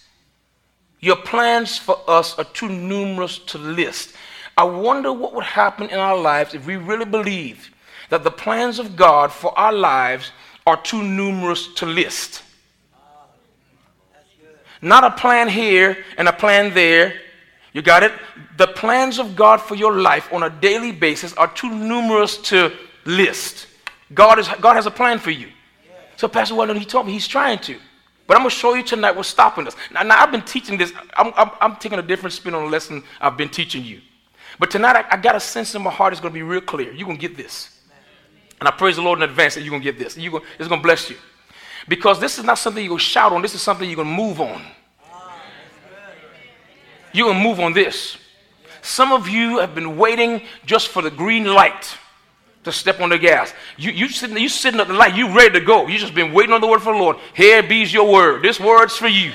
Your 1.00 1.16
plans 1.16 1.76
for 1.76 2.00
us 2.08 2.38
are 2.38 2.44
too 2.44 2.70
numerous 2.70 3.38
to 3.40 3.58
list. 3.58 4.14
I 4.56 4.64
wonder 4.64 5.12
what 5.12 5.34
would 5.34 5.44
happen 5.44 5.90
in 5.90 5.98
our 5.98 6.16
lives 6.16 6.54
if 6.54 6.66
we 6.66 6.76
really 6.76 7.04
believed 7.04 7.68
that 8.08 8.24
the 8.24 8.30
plans 8.30 8.78
of 8.78 8.96
God 8.96 9.32
for 9.32 9.56
our 9.58 9.72
lives 9.72 10.32
are 10.66 10.80
too 10.80 11.02
numerous 11.02 11.74
to 11.74 11.86
list. 11.86 12.42
Not 14.80 15.04
a 15.04 15.10
plan 15.10 15.48
here 15.48 15.96
and 16.18 16.28
a 16.28 16.32
plan 16.32 16.74
there. 16.74 17.14
You 17.72 17.82
got 17.82 18.02
it? 18.02 18.12
The 18.56 18.66
plans 18.68 19.18
of 19.18 19.34
God 19.34 19.60
for 19.60 19.74
your 19.74 19.98
life 19.98 20.32
on 20.32 20.42
a 20.42 20.50
daily 20.50 20.92
basis 20.92 21.32
are 21.34 21.52
too 21.52 21.70
numerous 21.70 22.36
to 22.48 22.72
list. 23.04 23.66
God, 24.12 24.38
is, 24.38 24.48
God 24.60 24.74
has 24.76 24.86
a 24.86 24.90
plan 24.90 25.18
for 25.18 25.30
you. 25.30 25.48
So, 26.16 26.28
Pastor 26.28 26.54
Weldon, 26.54 26.76
he 26.76 26.84
told 26.84 27.06
me 27.06 27.12
he's 27.12 27.26
trying 27.26 27.58
to. 27.60 27.78
But 28.26 28.36
I'm 28.36 28.42
going 28.42 28.50
to 28.50 28.56
show 28.56 28.74
you 28.74 28.82
tonight 28.82 29.16
what's 29.16 29.28
stopping 29.28 29.66
us. 29.66 29.76
Now, 29.90 30.02
now 30.02 30.22
I've 30.22 30.30
been 30.30 30.42
teaching 30.42 30.78
this. 30.78 30.92
I'm, 31.16 31.32
I'm, 31.36 31.50
I'm, 31.60 31.76
taking 31.76 31.98
a 31.98 32.02
different 32.02 32.32
spin 32.32 32.54
on 32.54 32.64
the 32.64 32.70
lesson 32.70 33.02
I've 33.20 33.36
been 33.36 33.48
teaching 33.50 33.84
you. 33.84 34.00
But 34.58 34.70
tonight, 34.70 34.96
I, 34.96 35.14
I 35.14 35.16
got 35.16 35.34
a 35.34 35.40
sense 35.40 35.74
in 35.74 35.82
my 35.82 35.90
heart 35.90 36.12
it's 36.12 36.20
going 36.20 36.32
to 36.32 36.34
be 36.34 36.42
real 36.42 36.60
clear. 36.60 36.92
You're 36.92 37.06
going 37.06 37.18
to 37.18 37.28
get 37.28 37.36
this. 37.36 37.73
And 38.60 38.68
I 38.68 38.72
praise 38.72 38.96
the 38.96 39.02
Lord 39.02 39.18
in 39.18 39.28
advance 39.28 39.54
that 39.54 39.62
you're 39.62 39.70
going 39.70 39.82
to 39.82 39.92
get 39.92 39.98
this. 39.98 40.16
You're 40.16 40.32
gonna, 40.32 40.44
it's 40.58 40.68
going 40.68 40.80
to 40.80 40.86
bless 40.86 41.10
you. 41.10 41.16
Because 41.88 42.20
this 42.20 42.38
is 42.38 42.44
not 42.44 42.58
something 42.58 42.82
you're 42.82 42.90
going 42.90 42.98
to 42.98 43.04
shout 43.04 43.32
on. 43.32 43.42
This 43.42 43.54
is 43.54 43.62
something 43.62 43.88
you're 43.88 43.96
going 43.96 44.08
to 44.08 44.14
move 44.14 44.40
on. 44.40 44.62
You're 47.12 47.26
going 47.26 47.42
to 47.42 47.48
move 47.48 47.60
on 47.60 47.72
this. 47.72 48.16
Some 48.82 49.12
of 49.12 49.28
you 49.28 49.58
have 49.58 49.74
been 49.74 49.96
waiting 49.96 50.42
just 50.66 50.88
for 50.88 51.02
the 51.02 51.10
green 51.10 51.44
light 51.44 51.96
to 52.64 52.72
step 52.72 53.00
on 53.00 53.10
the 53.10 53.18
gas. 53.18 53.52
You, 53.76 53.92
you, 53.92 54.08
sitting, 54.08 54.36
you 54.36 54.48
sitting 54.48 54.80
at 54.80 54.88
the 54.88 54.94
light, 54.94 55.14
you 55.14 55.34
ready 55.34 55.58
to 55.58 55.64
go. 55.64 55.86
You 55.86 55.98
just 55.98 56.14
been 56.14 56.32
waiting 56.32 56.52
on 56.52 56.60
the 56.60 56.66
word 56.66 56.80
for 56.80 56.92
the 56.92 56.98
Lord. 56.98 57.16
Here 57.34 57.62
be's 57.62 57.92
your 57.92 58.10
word. 58.10 58.42
This 58.42 58.58
word's 58.58 58.96
for 58.96 59.08
you. 59.08 59.32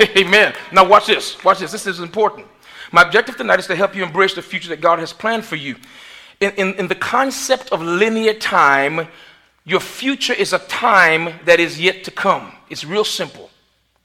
Amen. 0.16 0.54
Now 0.72 0.86
watch 0.88 1.06
this. 1.06 1.42
Watch 1.44 1.60
this. 1.60 1.72
This 1.72 1.86
is 1.86 2.00
important. 2.00 2.46
My 2.92 3.02
objective 3.02 3.36
tonight 3.36 3.58
is 3.58 3.66
to 3.66 3.76
help 3.76 3.94
you 3.94 4.02
embrace 4.02 4.34
the 4.34 4.42
future 4.42 4.68
that 4.70 4.80
God 4.80 4.98
has 4.98 5.12
planned 5.12 5.44
for 5.44 5.56
you. 5.56 5.76
In, 6.40 6.50
in, 6.52 6.74
in 6.74 6.88
the 6.88 6.94
concept 6.94 7.70
of 7.72 7.80
linear 7.82 8.34
time, 8.34 9.08
your 9.64 9.80
future 9.80 10.34
is 10.34 10.52
a 10.52 10.58
time 10.58 11.34
that 11.44 11.60
is 11.60 11.80
yet 11.80 12.04
to 12.04 12.10
come. 12.10 12.52
It's 12.70 12.84
real 12.84 13.04
simple. 13.04 13.50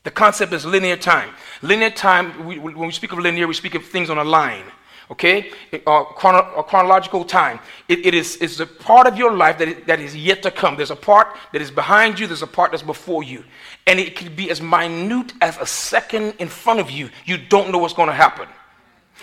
The 0.03 0.11
concept 0.11 0.53
is 0.53 0.65
linear 0.65 0.97
time. 0.97 1.33
Linear 1.61 1.91
time, 1.91 2.45
we, 2.45 2.57
when 2.57 2.75
we 2.77 2.91
speak 2.91 3.11
of 3.11 3.19
linear, 3.19 3.47
we 3.47 3.53
speak 3.53 3.75
of 3.75 3.85
things 3.85 4.09
on 4.09 4.17
a 4.17 4.23
line 4.23 4.65
okay? 5.11 5.51
Uh, 5.73 6.05
chrono- 6.05 6.63
chronological 6.63 7.25
time. 7.25 7.59
It, 7.87 8.05
it 8.05 8.13
is 8.13 8.37
it's 8.41 8.59
a 8.59 8.65
part 8.65 9.05
of 9.05 9.17
your 9.17 9.35
life 9.35 9.57
that 9.59 9.67
is, 9.67 9.85
that 9.85 9.99
is 9.99 10.15
yet 10.15 10.41
to 10.43 10.51
come. 10.51 10.77
There's 10.77 10.91
a 10.91 10.95
part 10.95 11.37
that 11.51 11.61
is 11.61 11.69
behind 11.69 12.17
you, 12.17 12.25
there's 12.25 12.41
a 12.41 12.47
part 12.47 12.71
that's 12.71 12.81
before 12.81 13.21
you. 13.21 13.43
And 13.85 13.99
it 13.99 14.15
could 14.15 14.35
be 14.35 14.49
as 14.49 14.61
minute 14.61 15.33
as 15.41 15.57
a 15.57 15.65
second 15.65 16.35
in 16.39 16.47
front 16.47 16.79
of 16.79 16.89
you. 16.89 17.09
You 17.25 17.37
don't 17.37 17.71
know 17.71 17.77
what's 17.77 17.93
going 17.93 18.07
to 18.07 18.15
happen. 18.15 18.47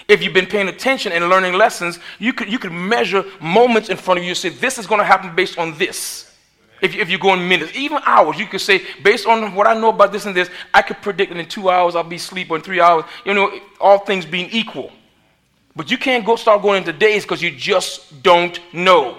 If 0.06 0.22
you've 0.22 0.34
been 0.34 0.46
paying 0.46 0.68
attention 0.68 1.12
and 1.12 1.28
learning 1.28 1.54
lessons, 1.54 1.98
you 2.18 2.32
could, 2.32 2.50
you 2.50 2.58
could 2.58 2.72
measure 2.72 3.24
moments 3.40 3.88
in 3.88 3.96
front 3.96 4.18
of 4.18 4.24
you 4.24 4.30
and 4.30 4.38
say, 4.38 4.50
this 4.50 4.78
is 4.78 4.86
going 4.86 5.00
to 5.00 5.04
happen 5.04 5.34
based 5.34 5.58
on 5.58 5.76
this. 5.76 6.36
If, 6.80 6.94
if 6.94 7.10
you 7.10 7.18
go 7.18 7.34
in 7.34 7.48
minutes, 7.48 7.72
even 7.74 7.98
hours, 8.06 8.38
you 8.38 8.46
could 8.46 8.60
say, 8.60 8.82
based 9.02 9.26
on 9.26 9.54
what 9.54 9.66
I 9.66 9.74
know 9.74 9.88
about 9.88 10.12
this 10.12 10.26
and 10.26 10.34
this, 10.34 10.48
I 10.72 10.82
could 10.82 10.98
predict 11.02 11.32
that 11.32 11.38
in 11.38 11.46
two 11.46 11.70
hours 11.70 11.96
I'll 11.96 12.04
be 12.04 12.16
asleep, 12.16 12.50
or 12.50 12.56
in 12.56 12.62
three 12.62 12.80
hours, 12.80 13.04
you 13.24 13.34
know, 13.34 13.58
all 13.80 13.98
things 13.98 14.24
being 14.24 14.48
equal. 14.50 14.92
But 15.74 15.90
you 15.90 15.98
can't 15.98 16.24
go 16.24 16.36
start 16.36 16.62
going 16.62 16.78
into 16.78 16.92
days 16.92 17.24
because 17.24 17.42
you 17.42 17.50
just 17.50 18.22
don't 18.22 18.60
know. 18.72 19.18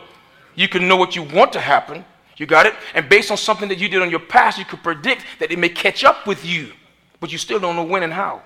You 0.56 0.68
can 0.68 0.88
know 0.88 0.96
what 0.96 1.16
you 1.16 1.24
want 1.24 1.54
to 1.54 1.60
happen. 1.60 2.06
You 2.38 2.46
got 2.46 2.66
it? 2.66 2.74
And 2.94 3.10
based 3.10 3.32
on 3.32 3.38
something 3.38 3.68
that 3.68 3.80
you 3.80 3.90
did 3.90 4.02
on 4.02 4.10
your 4.10 4.20
past, 4.20 4.58
you 4.58 4.66
could 4.66 4.82
predict 4.82 5.26
that 5.40 5.52
it 5.52 5.60
may 5.60 5.70
catch 5.70 6.06
up 6.06 6.26
with 6.26 6.46
you, 6.46 6.72
but 7.20 7.32
you 7.32 7.38
still 7.38 7.60
don't 7.60 7.76
know 7.76 7.84
when 7.84 8.04
and 8.04 8.14
how. 8.14 8.42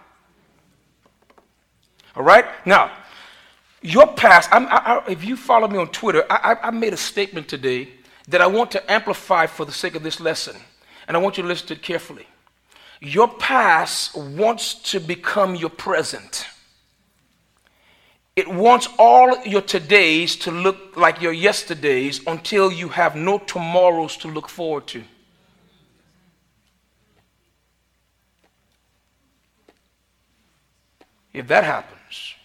All 2.15 2.24
right? 2.24 2.46
Now, 2.65 2.91
your 3.82 4.08
past, 4.08 4.50
I, 4.51 4.63
I, 4.63 5.12
if 5.12 5.24
you 5.24 5.36
follow 5.36 5.67
me 5.67 5.77
on 5.77 5.88
Twitter, 5.89 6.25
I, 6.29 6.55
I 6.62 6.72
made 6.72 6.93
a 6.93 6.98
statement 6.98 7.48
today 7.48 7.89
that 8.27 8.41
I 8.41 8.48
want 8.48 8.72
to 8.72 8.91
amplify 8.91 9.48
for 9.48 9.65
the 9.65 9.72
sake 9.72 9.96
of 9.96 10.03
this 10.03 10.20
lesson. 10.20 10.55
And 11.08 11.17
I 11.17 11.20
want 11.20 11.38
you 11.38 11.43
to 11.43 11.50
listen 11.50 11.67
to 11.67 11.74
it 11.74 11.82
carefully. 11.82 12.27
Your 13.01 13.27
past 13.27 14.15
wants 14.15 14.75
to 14.91 15.00
become 15.00 15.55
your 15.55 15.70
present. 15.70 16.48
It 18.36 18.48
wants 18.48 18.88
all 18.98 19.43
your 19.46 19.62
todays 19.62 20.39
to 20.41 20.51
look 20.51 20.96
like 20.96 21.22
your 21.22 21.34
yesterdays 21.34 22.22
until 22.25 22.72
you 22.72 22.88
have 22.89 23.15
no 23.15 23.38
tomorrows 23.38 24.17
to 24.17 24.27
look 24.27 24.50
forward 24.50 24.88
to. 24.88 25.03
If 31.34 31.48
that 31.48 31.63
happens, 31.63 32.00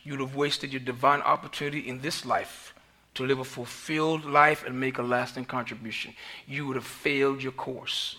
you'd 0.09 0.21
have 0.21 0.35
wasted 0.35 0.73
your 0.73 0.81
divine 0.81 1.21
opportunity 1.21 1.87
in 1.87 2.01
this 2.01 2.25
life 2.25 2.73
to 3.13 3.27
live 3.27 3.41
a 3.41 3.45
fulfilled 3.45 4.25
life 4.25 4.65
and 4.65 4.81
make 4.81 4.97
a 4.97 5.03
lasting 5.03 5.45
contribution. 5.45 6.15
You 6.47 6.67
would 6.67 6.77
have 6.77 6.87
failed 6.87 7.43
your 7.43 7.53
course. 7.53 8.17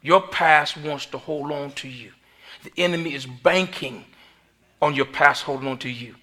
Your 0.00 0.22
past 0.22 0.78
wants 0.78 1.04
to 1.06 1.18
hold 1.18 1.52
on 1.52 1.72
to 1.72 1.88
you. 1.88 2.12
The 2.64 2.72
enemy 2.78 3.12
is 3.12 3.26
banking 3.26 4.06
on 4.80 4.94
your 4.94 5.04
past 5.04 5.42
holding 5.42 5.68
on 5.68 5.76
to 5.78 5.90
you. 5.90 6.14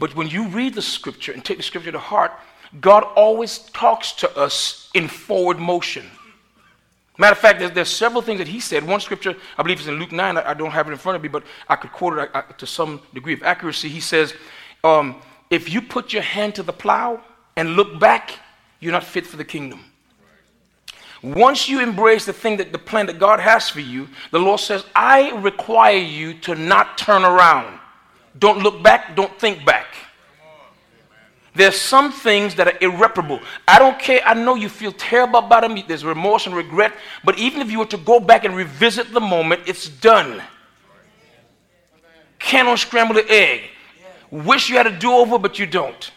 But 0.00 0.16
when 0.16 0.28
you 0.28 0.48
read 0.48 0.74
the 0.74 0.82
scripture 0.82 1.30
and 1.30 1.44
take 1.44 1.58
the 1.58 1.62
scripture 1.62 1.92
to 1.92 1.98
heart, 2.00 2.32
God 2.80 3.04
always 3.14 3.58
talks 3.58 4.10
to 4.14 4.36
us 4.36 4.90
in 4.94 5.06
forward 5.06 5.60
motion. 5.60 6.06
Matter 7.20 7.32
of 7.32 7.38
fact, 7.38 7.58
there's, 7.58 7.72
there's, 7.72 7.90
several 7.90 8.22
things 8.22 8.38
that 8.38 8.48
he 8.48 8.60
said. 8.60 8.82
One 8.82 8.98
scripture, 8.98 9.36
I 9.58 9.62
believe, 9.62 9.78
is 9.78 9.88
in 9.88 9.98
Luke 9.98 10.10
9. 10.10 10.38
I, 10.38 10.50
I 10.52 10.54
don't 10.54 10.70
have 10.70 10.88
it 10.88 10.92
in 10.92 10.96
front 10.96 11.16
of 11.16 11.22
me, 11.22 11.28
but 11.28 11.42
I 11.68 11.76
could 11.76 11.92
quote 11.92 12.16
it 12.16 12.30
I, 12.32 12.38
I, 12.38 12.42
to 12.52 12.66
some 12.66 12.98
degree 13.12 13.34
of 13.34 13.42
accuracy. 13.42 13.90
He 13.90 14.00
says, 14.00 14.32
um, 14.82 15.20
If 15.50 15.70
you 15.70 15.82
put 15.82 16.14
your 16.14 16.22
hand 16.22 16.54
to 16.54 16.62
the 16.62 16.72
plow 16.72 17.22
and 17.56 17.76
look 17.76 18.00
back, 18.00 18.38
you're 18.80 18.92
not 18.92 19.04
fit 19.04 19.26
for 19.26 19.36
the 19.36 19.44
kingdom. 19.44 19.84
Once 21.22 21.68
you 21.68 21.82
embrace 21.82 22.24
the 22.24 22.32
thing 22.32 22.56
that 22.56 22.72
the 22.72 22.78
plan 22.78 23.04
that 23.04 23.18
God 23.18 23.38
has 23.38 23.68
for 23.68 23.80
you, 23.80 24.08
the 24.30 24.38
Lord 24.38 24.58
says, 24.58 24.86
I 24.96 25.32
require 25.42 25.98
you 25.98 26.32
to 26.40 26.54
not 26.54 26.96
turn 26.96 27.22
around. 27.22 27.78
Don't 28.38 28.60
look 28.60 28.82
back, 28.82 29.14
don't 29.14 29.38
think 29.38 29.66
back. 29.66 29.94
There's 31.54 31.76
some 31.76 32.12
things 32.12 32.54
that 32.54 32.68
are 32.68 32.78
irreparable. 32.80 33.40
I 33.66 33.78
don't 33.78 33.98
care. 33.98 34.22
I 34.24 34.34
know 34.34 34.54
you 34.54 34.68
feel 34.68 34.92
terrible 34.92 35.40
about 35.40 35.62
them. 35.62 35.82
There's 35.86 36.04
remorse 36.04 36.46
and 36.46 36.54
regret. 36.54 36.92
But 37.24 37.38
even 37.38 37.60
if 37.60 37.70
you 37.70 37.80
were 37.80 37.86
to 37.86 37.96
go 37.96 38.20
back 38.20 38.44
and 38.44 38.54
revisit 38.54 39.12
the 39.12 39.20
moment, 39.20 39.62
it's 39.66 39.88
done. 39.88 40.42
Can't 42.38 42.68
unscramble 42.68 43.14
the 43.14 43.30
egg. 43.30 43.62
Wish 44.30 44.70
you 44.70 44.76
had 44.76 44.86
a 44.86 44.96
do 44.96 45.12
over, 45.12 45.38
but 45.38 45.58
you 45.58 45.66
don't. 45.66 46.12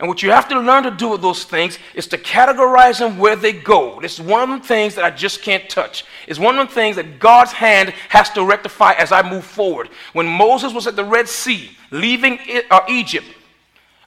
And 0.00 0.08
what 0.08 0.22
you 0.22 0.30
have 0.30 0.48
to 0.48 0.58
learn 0.58 0.84
to 0.84 0.90
do 0.90 1.10
with 1.10 1.20
those 1.20 1.44
things 1.44 1.78
is 1.94 2.06
to 2.06 2.16
categorize 2.16 3.00
them 3.00 3.18
where 3.18 3.36
they 3.36 3.52
go. 3.52 4.00
This 4.00 4.14
is 4.14 4.22
one 4.22 4.50
of 4.50 4.62
the 4.62 4.66
things 4.66 4.94
that 4.94 5.04
I 5.04 5.10
just 5.10 5.42
can't 5.42 5.68
touch. 5.68 6.06
It's 6.26 6.38
one 6.38 6.58
of 6.58 6.68
the 6.68 6.74
things 6.74 6.96
that 6.96 7.18
God's 7.18 7.52
hand 7.52 7.90
has 8.08 8.30
to 8.30 8.42
rectify 8.42 8.92
as 8.92 9.12
I 9.12 9.28
move 9.28 9.44
forward. 9.44 9.90
When 10.14 10.26
Moses 10.26 10.72
was 10.72 10.86
at 10.86 10.96
the 10.96 11.04
Red 11.04 11.28
Sea, 11.28 11.76
leaving 11.90 12.38
uh, 12.70 12.80
Egypt, 12.88 13.26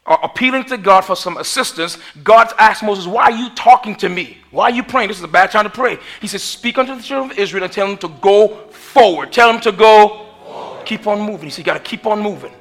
uh, 0.06 0.18
appealing 0.24 0.66
to 0.66 0.78
God 0.78 1.02
for 1.02 1.16
some 1.16 1.38
assistance, 1.38 1.98
God 2.24 2.52
asked 2.58 2.84
Moses, 2.84 3.08
Why 3.08 3.24
are 3.24 3.32
you 3.32 3.50
talking 3.52 3.96
to 3.96 4.10
me? 4.10 4.38
Why 4.52 4.66
are 4.66 4.72
you 4.72 4.84
praying? 4.84 5.08
This 5.08 5.18
is 5.18 5.24
a 5.24 5.28
bad 5.30 5.52
time 5.52 5.64
to 5.64 5.70
pray. 5.70 5.98
He 6.20 6.28
says, 6.28 6.44
Speak 6.44 6.78
unto 6.78 6.96
the 6.96 7.02
children 7.02 7.32
of 7.32 7.38
Israel 7.38 7.64
and 7.64 7.72
tell 7.72 7.88
them 7.88 7.98
to 7.98 8.10
go 8.22 8.50
forward. 8.70 9.32
Tell 9.32 9.52
them 9.52 9.62
to 9.62 9.72
go 9.72 10.28
forward. 10.44 10.86
Keep 10.86 11.08
on 11.08 11.22
moving. 11.22 11.46
He 11.46 11.50
said, 11.50 11.60
You 11.60 11.66
got 11.66 11.74
to 11.84 11.90
keep 11.90 12.06
on 12.06 12.22
moving. 12.22 12.52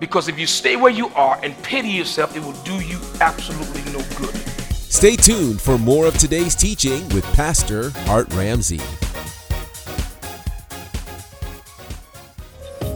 Because 0.00 0.28
if 0.28 0.38
you 0.38 0.46
stay 0.46 0.76
where 0.76 0.92
you 0.92 1.08
are 1.10 1.38
and 1.42 1.60
pity 1.62 1.88
yourself, 1.88 2.36
it 2.36 2.42
will 2.42 2.52
do 2.64 2.80
you 2.80 2.98
absolutely 3.20 3.82
no 3.92 4.04
good. 4.18 4.34
Stay 4.74 5.16
tuned 5.16 5.60
for 5.60 5.78
more 5.78 6.06
of 6.06 6.18
today's 6.18 6.54
teaching 6.54 7.08
with 7.10 7.24
Pastor 7.34 7.90
Hart 8.00 8.32
Ramsey. 8.34 8.80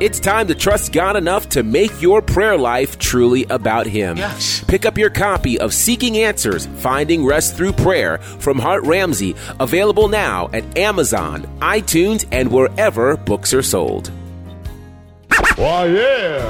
It's 0.00 0.20
time 0.20 0.46
to 0.46 0.54
trust 0.54 0.92
God 0.92 1.16
enough 1.16 1.48
to 1.48 1.64
make 1.64 2.00
your 2.00 2.22
prayer 2.22 2.56
life 2.56 3.00
truly 3.00 3.44
about 3.46 3.84
Him. 3.84 4.16
Yes. 4.16 4.62
Pick 4.62 4.86
up 4.86 4.96
your 4.96 5.10
copy 5.10 5.58
of 5.58 5.74
Seeking 5.74 6.18
Answers 6.18 6.66
Finding 6.76 7.26
Rest 7.26 7.56
Through 7.56 7.72
Prayer 7.72 8.18
from 8.18 8.60
Hart 8.60 8.84
Ramsey, 8.84 9.34
available 9.58 10.06
now 10.06 10.50
at 10.52 10.78
Amazon, 10.78 11.42
iTunes, 11.58 12.28
and 12.30 12.52
wherever 12.52 13.16
books 13.16 13.52
are 13.52 13.62
sold. 13.62 14.12
Why, 15.56 15.86
yeah. 15.86 16.48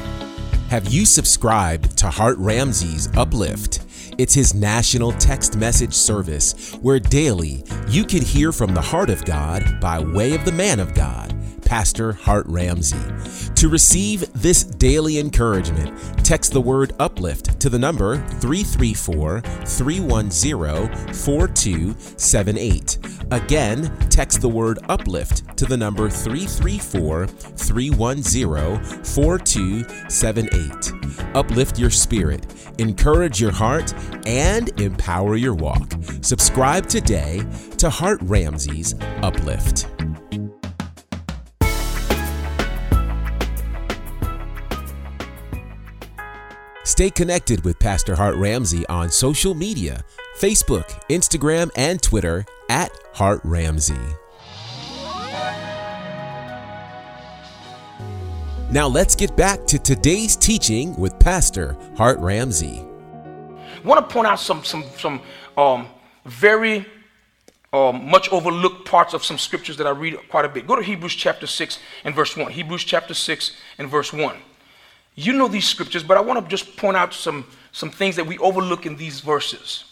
Have 0.68 0.88
you 0.88 1.06
subscribed 1.06 1.96
to 1.96 2.10
Hart 2.10 2.36
Ramsey's 2.36 3.08
Uplift? 3.16 3.80
It's 4.18 4.34
his 4.34 4.52
national 4.52 5.12
text 5.12 5.56
message 5.56 5.94
service 5.94 6.74
where 6.82 7.00
daily 7.00 7.64
you 7.88 8.04
can 8.04 8.20
hear 8.20 8.52
from 8.52 8.74
the 8.74 8.82
heart 8.82 9.08
of 9.08 9.24
God 9.24 9.80
by 9.80 10.00
way 10.00 10.34
of 10.34 10.44
the 10.44 10.52
man 10.52 10.80
of 10.80 10.92
God. 10.92 11.34
Pastor 11.68 12.12
Hart 12.14 12.46
Ramsey. 12.48 12.96
To 13.56 13.68
receive 13.68 14.32
this 14.32 14.64
daily 14.64 15.18
encouragement, 15.18 15.94
text 16.24 16.54
the 16.54 16.62
word 16.62 16.94
uplift 16.98 17.60
to 17.60 17.68
the 17.68 17.78
number 17.78 18.16
334 18.40 19.42
310 19.42 21.12
4278. 21.12 22.98
Again, 23.30 23.94
text 24.08 24.40
the 24.40 24.48
word 24.48 24.78
uplift 24.88 25.58
to 25.58 25.66
the 25.66 25.76
number 25.76 26.08
334 26.08 27.26
310 27.26 29.04
4278. 29.04 31.34
Uplift 31.34 31.78
your 31.78 31.90
spirit, 31.90 32.46
encourage 32.78 33.42
your 33.42 33.52
heart, 33.52 33.92
and 34.26 34.70
empower 34.80 35.36
your 35.36 35.54
walk. 35.54 35.92
Subscribe 36.22 36.86
today 36.86 37.44
to 37.76 37.90
Hart 37.90 38.20
Ramsey's 38.22 38.94
Uplift. 39.20 39.86
Stay 46.88 47.10
connected 47.10 47.66
with 47.66 47.78
Pastor 47.78 48.16
Hart 48.16 48.34
Ramsey 48.36 48.86
on 48.86 49.10
social 49.10 49.54
media 49.54 50.02
Facebook, 50.38 50.88
Instagram, 51.10 51.70
and 51.76 52.00
Twitter 52.00 52.46
at 52.70 52.90
Hart 53.12 53.42
Ramsey. 53.44 54.00
Now 58.70 58.88
let's 58.88 59.14
get 59.14 59.36
back 59.36 59.66
to 59.66 59.78
today's 59.78 60.34
teaching 60.34 60.96
with 60.96 61.18
Pastor 61.18 61.76
Hart 61.98 62.18
Ramsey. 62.20 62.78
I 62.80 63.86
want 63.86 64.08
to 64.08 64.12
point 64.12 64.26
out 64.26 64.40
some 64.40 64.64
some 64.64 64.84
some 64.96 65.20
um, 65.58 65.88
very 66.24 66.86
um, 67.70 68.08
much 68.08 68.32
overlooked 68.32 68.88
parts 68.88 69.12
of 69.12 69.22
some 69.22 69.36
scriptures 69.36 69.76
that 69.76 69.86
I 69.86 69.90
read 69.90 70.16
quite 70.30 70.46
a 70.46 70.48
bit. 70.48 70.66
Go 70.66 70.76
to 70.76 70.82
Hebrews 70.82 71.14
chapter 71.14 71.46
6 71.46 71.78
and 72.04 72.14
verse 72.14 72.34
1. 72.34 72.50
Hebrews 72.50 72.84
chapter 72.84 73.12
6 73.12 73.56
and 73.76 73.90
verse 73.90 74.10
1. 74.10 74.36
You 75.18 75.32
know 75.32 75.48
these 75.48 75.66
scriptures, 75.66 76.04
but 76.04 76.16
I 76.16 76.20
want 76.20 76.40
to 76.44 76.48
just 76.48 76.76
point 76.76 76.96
out 76.96 77.12
some, 77.12 77.44
some 77.72 77.90
things 77.90 78.14
that 78.14 78.24
we 78.24 78.38
overlook 78.38 78.86
in 78.86 78.94
these 78.94 79.18
verses. 79.18 79.82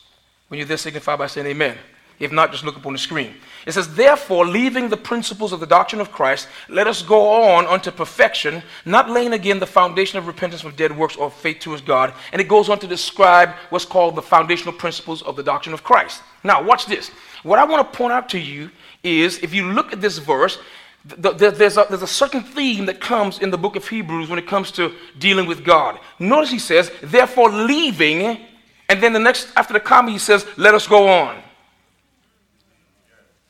When 0.47 0.59
you're 0.59 0.69
there, 0.69 0.77
signify 0.77 1.17
by 1.17 1.27
saying 1.27 1.49
amen. 1.49 1.77
If 2.21 2.31
not, 2.31 2.53
just 2.53 2.63
look 2.63 2.77
up 2.77 2.87
on 2.87 2.93
the 2.93 2.99
screen. 3.01 3.35
It 3.67 3.73
says, 3.73 3.93
Therefore, 3.93 4.47
leaving 4.47 4.89
the 4.89 4.97
principles 4.97 5.53
of 5.53 5.59
the 5.59 5.67
doctrine 5.67 6.01
of 6.01 6.13
Christ, 6.13 6.47
let 6.69 6.87
us 6.87 7.03
go 7.03 7.43
on 7.43 7.67
unto 7.67 7.91
perfection, 7.91 8.63
not 8.85 9.11
laying 9.11 9.33
again 9.33 9.59
the 9.59 9.67
foundation 9.67 10.17
of 10.17 10.29
repentance 10.29 10.63
from 10.63 10.77
dead 10.77 10.97
works 10.97 11.17
or 11.17 11.29
faith 11.29 11.59
towards 11.59 11.83
God. 11.83 12.15
And 12.31 12.41
it 12.41 12.47
goes 12.47 12.69
on 12.69 12.79
to 12.79 12.87
describe 12.87 13.49
what's 13.71 13.85
called 13.85 14.15
the 14.15 14.23
foundational 14.23 14.75
principles 14.75 15.23
of 15.23 15.35
the 15.35 15.43
doctrine 15.43 15.75
of 15.75 15.83
Christ. 15.83 16.23
Now, 16.45 16.63
watch 16.63 16.87
this. 16.87 17.11
What 17.43 17.59
I 17.59 17.65
want 17.65 17.93
to 17.93 17.99
point 17.99 18.13
out 18.13 18.29
to 18.29 18.39
you 18.39 18.71
is 19.03 19.39
if 19.39 19.53
you 19.53 19.73
look 19.73 19.93
at 19.93 20.01
this 20.01 20.19
verse, 20.19 20.59
there's 21.07 21.77
a, 21.77 21.87
there's 21.89 22.03
a 22.03 22.07
certain 22.07 22.43
theme 22.43 22.87
that 22.87 23.01
comes 23.01 23.39
in 23.39 23.51
the 23.51 23.59
book 23.59 23.77
of 23.77 23.87
Hebrews 23.87 24.29
when 24.29 24.39
it 24.39 24.47
comes 24.47 24.73
to 24.73 24.93
dealing 25.19 25.47
with 25.47 25.65
God. 25.65 25.99
Notice 26.19 26.51
he 26.51 26.59
says, 26.59 26.91
therefore 27.01 27.51
leaving, 27.51 28.41
and 28.89 29.03
then 29.03 29.13
the 29.13 29.21
next, 29.21 29.49
after 29.57 29.73
the 29.73 29.81
comma, 29.81 30.11
he 30.11 30.19
says, 30.19 30.45
let 30.57 30.75
us 30.75 30.87
go 30.87 31.09
on. 31.09 31.43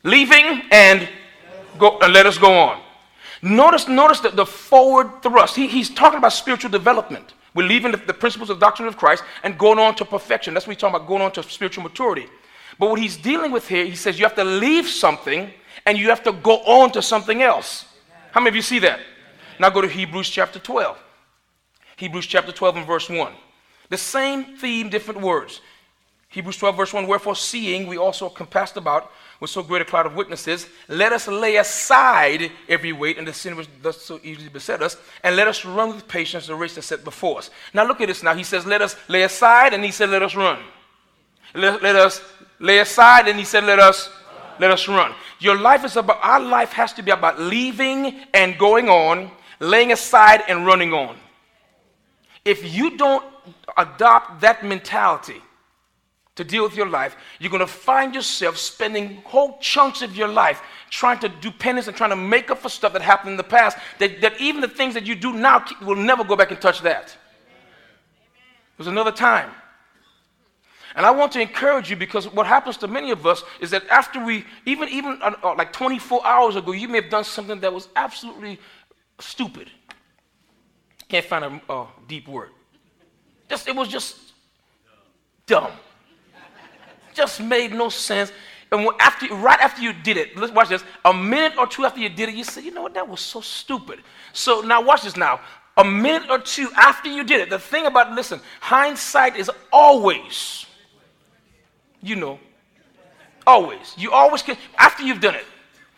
Leaving 0.03 0.63
and 0.71 1.09
go 1.79 1.99
and 2.01 2.13
let 2.13 2.27
us 2.27 2.39
go 2.39 2.53
on. 2.53 2.81
Notice, 3.43 3.89
notice 3.89 4.21
the 4.21 4.47
forward 4.47 5.23
thrust. 5.23 5.57
He, 5.57 5.67
he's 5.67 5.91
talking 5.91 6.19
about 6.19 6.33
spiritual 6.33 6.71
development. 6.71 7.35
We're 7.55 7.67
leaving 7.67 7.91
the, 7.93 7.99
the 7.99 8.15
principles 8.15 8.51
of 8.51 8.59
doctrine 8.59 8.87
of 8.87 8.97
Christ 8.97 9.25
and 9.43 9.59
going 9.59 9.79
on 9.79 9.95
to 9.97 10.05
perfection. 10.05 10.53
That's 10.53 10.67
what 10.67 10.77
he's 10.77 10.81
talking 10.81 10.97
about, 10.97 11.09
going 11.09 11.23
on 11.23 11.33
to 11.33 11.43
spiritual 11.43 11.85
maturity. 11.85 12.27
But 12.79 12.91
what 12.91 13.01
he's 13.01 13.17
dealing 13.17 13.51
with 13.51 13.67
here, 13.67 13.85
he 13.85 13.97
says 13.97 14.19
you 14.19 14.25
have 14.27 14.35
to 14.35 14.45
leave 14.45 14.87
something 14.87 15.51
and 15.87 15.97
you 15.97 16.09
have 16.09 16.23
to 16.25 16.33
go 16.33 16.59
on 16.59 16.91
to 16.93 17.01
something 17.01 17.43
else. 17.43 17.87
How 18.33 18.41
many 18.41 18.51
of 18.51 18.57
you 18.57 18.63
see 18.63 18.81
that? 18.81 19.01
Now 19.59 19.71
go 19.71 19.81
to 19.81 19.89
Hebrews 19.89 20.29
chapter 20.29 20.59
12. 20.59 21.03
Hebrews 21.97 22.27
chapter 22.27 22.53
12 22.53 22.77
and 22.77 22.87
verse 22.87 23.09
1. 23.09 23.33
The 23.89 23.97
same 23.97 24.57
theme, 24.57 24.91
different 24.91 25.21
words. 25.21 25.61
Hebrews 26.29 26.59
12, 26.59 26.77
verse 26.77 26.93
1 26.93 27.07
Wherefore, 27.07 27.37
seeing 27.37 27.87
we 27.87 27.97
also 27.97 28.29
compassed 28.29 28.77
about 28.77 29.11
with 29.41 29.51
so 29.51 29.63
great 29.63 29.83
a 29.83 29.85
cloud 29.85 30.07
of 30.07 30.15
witnesses, 30.15 30.67
let 30.89 31.13
us 31.13 31.29
lay 31.29 31.57
aside 31.57 32.51
every 32.69 32.93
weight 32.93 33.17
and 33.17 33.27
the 33.27 33.33
sin 33.33 33.55
which 33.57 33.69
does 33.83 34.01
so 34.03 34.19
easily 34.23 34.49
beset 34.49 34.83
us, 34.83 34.97
and 35.23 35.37
let 35.37 35.47
us 35.47 35.65
run 35.65 35.95
with 35.95 36.09
patience 36.09 36.47
the 36.47 36.55
race 36.55 36.75
that's 36.75 36.87
set 36.87 37.05
before 37.05 37.39
us. 37.39 37.51
Now, 37.73 37.87
look 37.87 38.01
at 38.01 38.09
this 38.09 38.23
now. 38.23 38.35
He 38.35 38.45
says, 38.45 38.67
Let 38.67 38.83
us 38.83 38.97
lay 39.09 39.23
aside, 39.23 39.73
and 39.73 39.85
he 39.85 39.91
said, 39.91 40.11
Let 40.11 40.23
us 40.23 40.35
run. 40.35 40.59
Let, 41.55 41.83
let 41.83 41.97
us 41.97 42.21
lay 42.59 42.81
aside, 42.81 43.29
and 43.29 43.39
he 43.39 43.45
said, 43.45 43.65
Let 43.65 43.79
us 43.79 44.11
let 44.61 44.71
us 44.71 44.89
run. 44.89 45.15
Your 45.39 45.59
life 45.59 45.85
is 45.85 45.97
about, 45.97 46.19
our 46.23 46.41
life 46.41 46.73
has 46.73 46.93
to 46.95 47.03
be 47.03 47.11
about 47.11 47.41
leaving 47.41 48.25
and 48.35 48.59
going 48.59 48.89
on, 48.89 49.31
laying 49.61 49.93
aside 49.93 50.43
and 50.49 50.67
running 50.67 50.93
on. 50.93 51.17
If 52.45 52.75
you 52.75 52.97
don't 52.97 53.25
adopt 53.77 54.41
that 54.41 54.65
mentality 54.65 55.43
to 56.37 56.45
deal 56.45 56.63
with 56.63 56.77
your 56.77 56.89
life, 56.89 57.17
you're 57.39 57.51
going 57.51 57.61
to 57.61 57.67
find 57.67 58.15
yourself 58.15 58.57
spending 58.57 59.17
whole 59.25 59.59
chunks 59.61 60.03
of 60.03 60.17
your 60.17 60.29
life 60.29 60.63
trying 60.91 61.19
to 61.19 61.29
do 61.29 61.51
penance 61.51 61.89
and 61.89 61.97
trying 61.97 62.11
to 62.11 62.17
make 62.17 62.51
up 62.51 62.59
for 62.59 62.69
stuff 62.69 62.93
that 62.93 63.03
happened 63.03 63.33
in 63.33 63.37
the 63.37 63.43
past, 63.43 63.77
that, 63.99 64.21
that 64.21 64.41
even 64.41 64.61
the 64.61 64.69
things 64.69 64.95
that 64.95 65.07
you 65.07 65.15
do 65.15 65.33
now 65.33 65.65
will 65.83 65.97
never 65.97 66.23
go 66.23 66.37
back 66.37 66.51
and 66.51 66.61
touch 66.61 66.81
that. 66.83 67.17
Was 68.79 68.87
another 68.87 69.13
time. 69.13 69.51
And 70.97 71.05
I 71.05 71.11
want 71.11 71.31
to 71.33 71.41
encourage 71.41 71.91
you 71.91 71.97
because 71.97 72.27
what 72.33 72.47
happens 72.47 72.79
to 72.79 72.89
many 72.89 73.11
of 73.11 73.27
us 73.27 73.45
is 73.61 73.71
that 73.71 73.87
after 73.89 74.25
we, 74.25 74.47
even 74.65 74.89
even 74.89 75.21
uh, 75.23 75.35
uh, 75.45 75.55
like 75.55 75.71
24 75.71 76.27
hours 76.27 76.57
ago, 76.57 76.73
you 76.73 76.89
may 76.89 77.03
have 77.03 77.11
done 77.11 77.23
something 77.23 77.61
that 77.61 77.73
was 77.73 77.89
absolutely 77.95 78.59
stupid. 79.21 79.71
Can't 81.07 81.25
find 81.25 81.45
a 81.45 81.73
uh, 81.73 81.87
deep 82.09 82.27
word. 82.27 82.49
Just 83.51 83.69
it 83.69 83.77
was 83.77 83.89
just 83.89 84.17
dumb. 85.47 85.71
Just 87.13 87.43
made 87.43 87.73
no 87.73 87.91
sense. 87.91 88.33
And 88.73 88.89
after, 88.99 89.33
right 89.35 89.61
after 89.61 89.83
you 89.83 89.93
did 89.93 90.17
it, 90.17 90.37
let's 90.37 90.53
watch 90.53 90.71
this. 90.71 90.83
A 91.05 91.13
minute 91.13 91.59
or 91.59 91.67
two 91.67 91.85
after 91.85 92.01
you 92.01 92.09
did 92.09 92.31
it, 92.31 92.35
you 92.35 92.43
said, 92.43 92.65
"You 92.65 92.73
know 92.73 92.83
what? 92.83 92.95
That 92.95 93.07
was 93.07 93.21
so 93.21 93.43
stupid." 93.43 94.01
So 94.33 94.63
now 94.63 94.81
watch 94.81 95.03
this. 95.03 95.17
Now, 95.17 95.41
a 95.77 95.85
minute 95.85 96.31
or 96.31 96.39
two 96.39 96.71
after 96.75 97.11
you 97.11 97.23
did 97.23 97.43
it, 97.43 97.51
the 97.51 97.59
thing 97.59 97.85
about 97.85 98.13
listen, 98.13 98.41
hindsight 98.61 99.37
is 99.37 99.51
always 99.71 100.66
you 102.07 102.17
know. 102.17 102.39
Always. 103.47 103.95
You 103.97 104.13
always 104.13 104.43
can, 104.43 104.57
after 104.79 105.03
you've 105.03 105.21
done 105.21 105.35
it. 105.35 105.45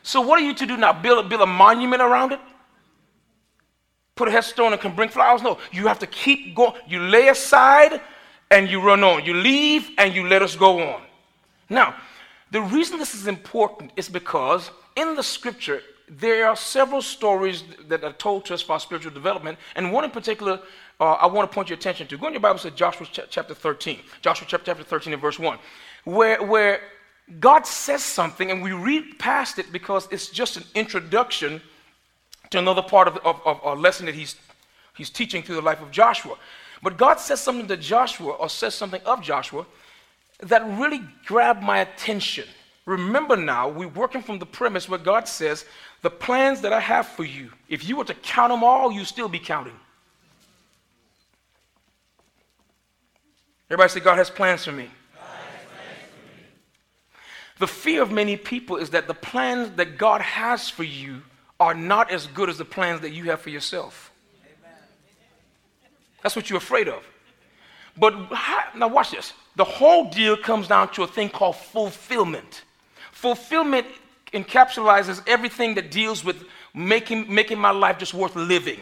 So 0.02 0.20
what 0.20 0.38
are 0.40 0.44
you 0.44 0.54
to 0.54 0.66
do 0.66 0.76
now? 0.76 0.92
Build, 0.92 1.28
build 1.28 1.42
a 1.42 1.46
monument 1.46 2.02
around 2.02 2.32
it? 2.32 2.40
Put 4.14 4.28
a 4.28 4.30
headstone 4.30 4.72
and 4.72 4.80
can 4.80 4.94
bring 4.94 5.08
flowers? 5.08 5.42
No. 5.42 5.58
You 5.70 5.86
have 5.86 5.98
to 6.00 6.06
keep 6.06 6.54
going. 6.54 6.74
You 6.86 7.00
lay 7.00 7.28
aside 7.28 8.00
and 8.50 8.68
you 8.68 8.80
run 8.80 9.02
on. 9.04 9.24
You 9.24 9.34
leave 9.34 9.90
and 9.98 10.14
you 10.14 10.26
let 10.26 10.42
us 10.42 10.56
go 10.56 10.80
on. 10.80 11.02
Now, 11.70 11.94
the 12.50 12.60
reason 12.60 12.98
this 12.98 13.14
is 13.14 13.26
important 13.26 13.92
is 13.96 14.08
because 14.08 14.70
in 14.96 15.14
the 15.14 15.22
scripture, 15.22 15.82
there 16.08 16.48
are 16.48 16.56
several 16.56 17.02
stories 17.02 17.62
that 17.88 18.02
are 18.02 18.14
told 18.14 18.46
to 18.46 18.54
us 18.54 18.62
about 18.64 18.80
spiritual 18.80 19.12
development, 19.12 19.58
and 19.76 19.92
one 19.92 20.04
in 20.04 20.10
particular 20.10 20.60
uh, 21.00 21.12
I 21.12 21.26
want 21.26 21.48
to 21.50 21.54
point 21.54 21.68
your 21.68 21.78
attention 21.78 22.06
to. 22.08 22.16
Go 22.16 22.26
in 22.26 22.32
your 22.32 22.40
Bible 22.40 22.58
to 22.60 22.70
Joshua 22.70 23.06
ch- 23.06 23.20
chapter 23.28 23.54
13. 23.54 24.00
Joshua 24.20 24.46
chapter 24.48 24.74
13 24.74 25.12
and 25.12 25.22
verse 25.22 25.38
1 25.38 25.58
where, 26.08 26.42
where 26.42 26.80
God 27.38 27.66
says 27.66 28.02
something 28.02 28.50
and 28.50 28.62
we 28.62 28.72
read 28.72 29.18
past 29.18 29.58
it 29.58 29.70
because 29.70 30.08
it's 30.10 30.30
just 30.30 30.56
an 30.56 30.64
introduction 30.74 31.60
to 32.48 32.58
another 32.58 32.80
part 32.80 33.08
of, 33.08 33.18
of, 33.18 33.42
of 33.44 33.60
a 33.62 33.74
lesson 33.78 34.06
that 34.06 34.14
he's, 34.14 34.36
he's 34.96 35.10
teaching 35.10 35.42
through 35.42 35.56
the 35.56 35.60
life 35.62 35.82
of 35.82 35.90
Joshua. 35.90 36.36
But 36.82 36.96
God 36.96 37.20
says 37.20 37.40
something 37.42 37.68
to 37.68 37.76
Joshua 37.76 38.32
or 38.32 38.48
says 38.48 38.74
something 38.74 39.02
of 39.04 39.20
Joshua 39.20 39.66
that 40.40 40.64
really 40.78 41.02
grabbed 41.26 41.62
my 41.62 41.80
attention. 41.80 42.46
Remember 42.86 43.36
now, 43.36 43.68
we're 43.68 43.88
working 43.88 44.22
from 44.22 44.38
the 44.38 44.46
premise 44.46 44.88
where 44.88 44.98
God 44.98 45.28
says, 45.28 45.66
The 46.00 46.08
plans 46.08 46.62
that 46.62 46.72
I 46.72 46.80
have 46.80 47.06
for 47.06 47.24
you, 47.24 47.50
if 47.68 47.86
you 47.86 47.96
were 47.96 48.04
to 48.04 48.14
count 48.14 48.50
them 48.50 48.64
all, 48.64 48.90
you'd 48.90 49.04
still 49.04 49.28
be 49.28 49.40
counting. 49.40 49.78
Everybody 53.68 53.90
say, 53.90 54.00
God 54.00 54.16
has 54.16 54.30
plans 54.30 54.64
for 54.64 54.72
me. 54.72 54.88
The 57.58 57.66
fear 57.66 58.02
of 58.02 58.12
many 58.12 58.36
people 58.36 58.76
is 58.76 58.90
that 58.90 59.08
the 59.08 59.14
plans 59.14 59.72
that 59.76 59.98
God 59.98 60.20
has 60.20 60.68
for 60.68 60.84
you 60.84 61.22
are 61.58 61.74
not 61.74 62.10
as 62.10 62.26
good 62.28 62.48
as 62.48 62.58
the 62.58 62.64
plans 62.64 63.00
that 63.00 63.10
you 63.10 63.24
have 63.24 63.40
for 63.40 63.50
yourself. 63.50 64.12
That's 66.22 66.36
what 66.36 66.50
you're 66.50 66.58
afraid 66.58 66.88
of. 66.88 67.04
But 67.96 68.14
now, 68.76 68.88
watch 68.88 69.10
this. 69.10 69.32
The 69.56 69.64
whole 69.64 70.08
deal 70.08 70.36
comes 70.36 70.68
down 70.68 70.92
to 70.92 71.02
a 71.02 71.06
thing 71.06 71.28
called 71.28 71.56
fulfillment. 71.56 72.62
Fulfillment 73.10 73.86
encapsulates 74.32 75.20
everything 75.26 75.74
that 75.74 75.90
deals 75.90 76.24
with 76.24 76.44
making, 76.74 77.32
making 77.32 77.58
my 77.58 77.70
life 77.70 77.98
just 77.98 78.14
worth 78.14 78.36
living. 78.36 78.78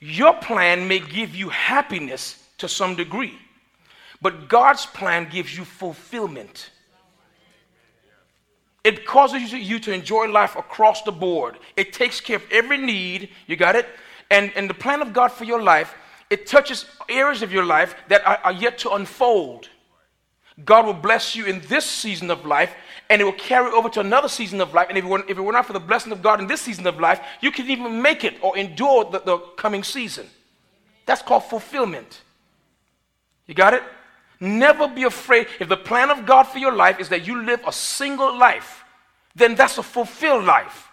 Your 0.00 0.32
plan 0.34 0.88
may 0.88 0.98
give 0.98 1.34
you 1.34 1.50
happiness 1.50 2.42
to 2.58 2.68
some 2.68 2.96
degree, 2.96 3.38
but 4.22 4.48
God's 4.48 4.86
plan 4.86 5.28
gives 5.30 5.56
you 5.56 5.64
fulfillment. 5.64 6.70
It 8.84 9.06
causes 9.06 9.52
you 9.52 9.78
to 9.78 9.92
enjoy 9.92 10.26
life 10.26 10.56
across 10.56 11.02
the 11.02 11.12
board. 11.12 11.58
It 11.76 11.92
takes 11.92 12.20
care 12.20 12.36
of 12.36 12.44
every 12.50 12.78
need. 12.78 13.30
You 13.46 13.56
got 13.56 13.76
it? 13.76 13.86
And, 14.30 14.52
and 14.56 14.68
the 14.68 14.74
plan 14.74 15.02
of 15.02 15.12
God 15.12 15.28
for 15.28 15.44
your 15.44 15.62
life, 15.62 15.94
it 16.30 16.46
touches 16.46 16.86
areas 17.08 17.42
of 17.42 17.52
your 17.52 17.64
life 17.64 17.94
that 18.08 18.26
are, 18.26 18.38
are 18.44 18.52
yet 18.52 18.78
to 18.78 18.90
unfold. 18.90 19.68
God 20.64 20.86
will 20.86 20.94
bless 20.94 21.36
you 21.36 21.46
in 21.46 21.60
this 21.68 21.84
season 21.84 22.30
of 22.30 22.44
life, 22.44 22.74
and 23.08 23.20
it 23.20 23.24
will 23.24 23.32
carry 23.32 23.70
over 23.70 23.88
to 23.90 24.00
another 24.00 24.28
season 24.28 24.60
of 24.60 24.74
life. 24.74 24.88
And 24.88 24.98
if 24.98 25.04
it, 25.04 25.08
were, 25.08 25.24
if 25.28 25.38
it 25.38 25.40
were 25.40 25.52
not 25.52 25.66
for 25.66 25.72
the 25.72 25.80
blessing 25.80 26.12
of 26.12 26.22
God 26.22 26.40
in 26.40 26.46
this 26.46 26.60
season 26.60 26.86
of 26.86 26.98
life, 26.98 27.20
you 27.40 27.50
could 27.50 27.66
even 27.66 28.02
make 28.02 28.24
it 28.24 28.34
or 28.42 28.56
endure 28.56 29.04
the, 29.04 29.20
the 29.20 29.38
coming 29.56 29.82
season. 29.82 30.26
That's 31.06 31.22
called 31.22 31.44
fulfillment. 31.44 32.22
You 33.46 33.54
got 33.54 33.74
it? 33.74 33.82
Never 34.42 34.88
be 34.88 35.04
afraid. 35.04 35.46
If 35.60 35.68
the 35.68 35.76
plan 35.76 36.10
of 36.10 36.26
God 36.26 36.42
for 36.42 36.58
your 36.58 36.72
life 36.72 36.98
is 36.98 37.08
that 37.10 37.24
you 37.24 37.42
live 37.42 37.60
a 37.64 37.70
single 37.72 38.36
life, 38.36 38.82
then 39.36 39.54
that's 39.54 39.78
a 39.78 39.84
fulfilled 39.84 40.44
life. 40.44 40.88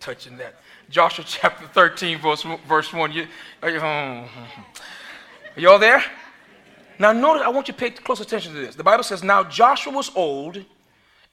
touching 0.00 0.38
that. 0.38 0.54
Joshua 0.88 1.22
chapter 1.28 1.66
13, 1.66 2.18
verse, 2.18 2.46
verse 2.66 2.94
1. 2.94 3.12
You, 3.12 3.26
are, 3.62 3.68
you, 3.68 3.78
um, 3.78 3.84
are 3.84 4.28
you 5.54 5.68
all 5.68 5.78
there? 5.78 6.02
Now, 6.98 7.12
notice, 7.12 7.42
I 7.42 7.48
want 7.48 7.68
you 7.68 7.74
to 7.74 7.78
pay 7.78 7.90
close 7.90 8.20
attention 8.20 8.54
to 8.54 8.58
this. 8.58 8.74
The 8.74 8.84
Bible 8.84 9.04
says, 9.04 9.22
Now 9.22 9.44
Joshua 9.44 9.92
was 9.92 10.10
old 10.16 10.64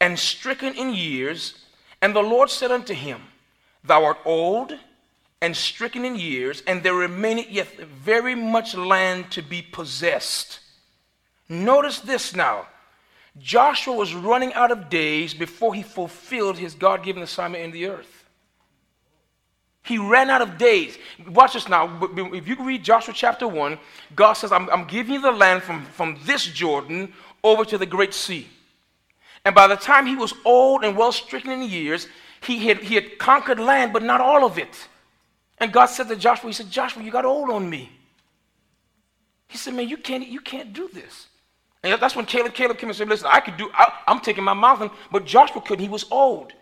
and 0.02 0.20
stricken 0.20 0.74
in 0.74 0.94
years, 0.94 1.64
and 2.02 2.14
the 2.14 2.22
Lord 2.22 2.50
said 2.50 2.70
unto 2.70 2.94
him, 2.94 3.22
Thou 3.86 4.04
art 4.04 4.18
old 4.26 4.78
and 5.42 5.56
stricken 5.56 6.06
in 6.06 6.16
years, 6.16 6.64
and 6.66 6.82
there 6.82 6.94
remaineth 6.94 7.50
yet 7.50 7.68
very 7.78 8.36
much 8.36 8.76
land 8.76 9.32
to 9.32 9.42
be 9.42 9.62
possessed. 9.62 10.60
Notice 11.50 12.00
this 12.00 12.36
now. 12.36 12.68
Joshua 13.38 13.94
was 13.94 14.16
running 14.16 14.54
out 14.54 14.72
of 14.72 14.90
days 14.90 15.34
before 15.34 15.74
he 15.74 15.84
fulfilled 15.84 16.58
his 16.58 16.74
God 16.74 17.04
given 17.04 17.22
assignment 17.22 17.64
in 17.64 17.72
the 17.72 17.88
earth. 17.88 18.16
He 19.84 20.00
ran 20.00 20.32
out 20.32 20.42
of 20.42 20.58
days. 20.58 20.98
Watch 21.28 21.54
this 21.54 21.70
now. 21.70 22.00
If 22.34 22.48
you 22.48 22.56
read 22.60 22.84
Joshua 22.84 23.14
chapter 23.14 23.48
1, 23.48 23.78
God 24.16 24.34
says, 24.34 24.52
I'm, 24.52 24.68
I'm 24.72 24.86
giving 24.86 25.14
you 25.14 25.22
the 25.22 25.32
land 25.32 25.62
from, 25.62 25.86
from 25.86 26.18
this 26.24 26.46
Jordan 26.46 27.14
over 27.44 27.64
to 27.66 27.78
the 27.78 27.86
great 27.86 28.14
sea. 28.14 28.48
And 29.44 29.54
by 29.54 29.68
the 29.68 29.76
time 29.76 30.08
he 30.08 30.16
was 30.16 30.34
old 30.44 30.84
and 30.84 30.98
well 30.98 31.12
stricken 31.12 31.52
in 31.52 31.62
years, 31.62 32.08
he 32.42 32.68
had, 32.68 32.80
he 32.80 32.96
had 32.96 33.20
conquered 33.20 33.60
land, 33.60 33.94
but 33.94 34.02
not 34.02 34.22
all 34.22 34.44
of 34.44 34.58
it. 34.58 34.88
And 35.58 35.72
God 35.72 35.88
said 35.88 36.08
to 36.10 36.16
Joshua, 36.16 36.50
He 36.50 36.54
said, 36.54 36.70
Joshua, 36.70 37.04
you 37.04 37.12
got 37.12 37.26
old 37.26 37.50
on 37.50 37.70
me. 37.70 37.92
He 39.48 39.58
said, 39.58 39.74
Man, 39.74 39.88
you 39.88 39.98
can't, 39.98 40.28
you 40.28 40.42
can't 40.42 40.74
do 40.74 40.90
this. 40.94 41.28
And 41.84 42.02
that's 42.02 42.16
when 42.16 42.26
Caleb, 42.26 42.54
Caleb 42.54 42.78
came 42.78 42.90
and 42.90 42.98
said, 42.98 43.08
Listen, 43.08 43.28
I 43.32 43.40
could 43.40 43.58
do, 43.58 43.70
I, 43.74 43.92
am 44.08 44.20
taking 44.20 44.44
my 44.44 44.54
mouth 44.54 44.82
in, 44.82 44.90
but 45.12 45.26
Joshua 45.26 45.62
couldn't. 45.62 45.84
He 45.84 45.90
was 45.90 46.06
old. 46.12 46.54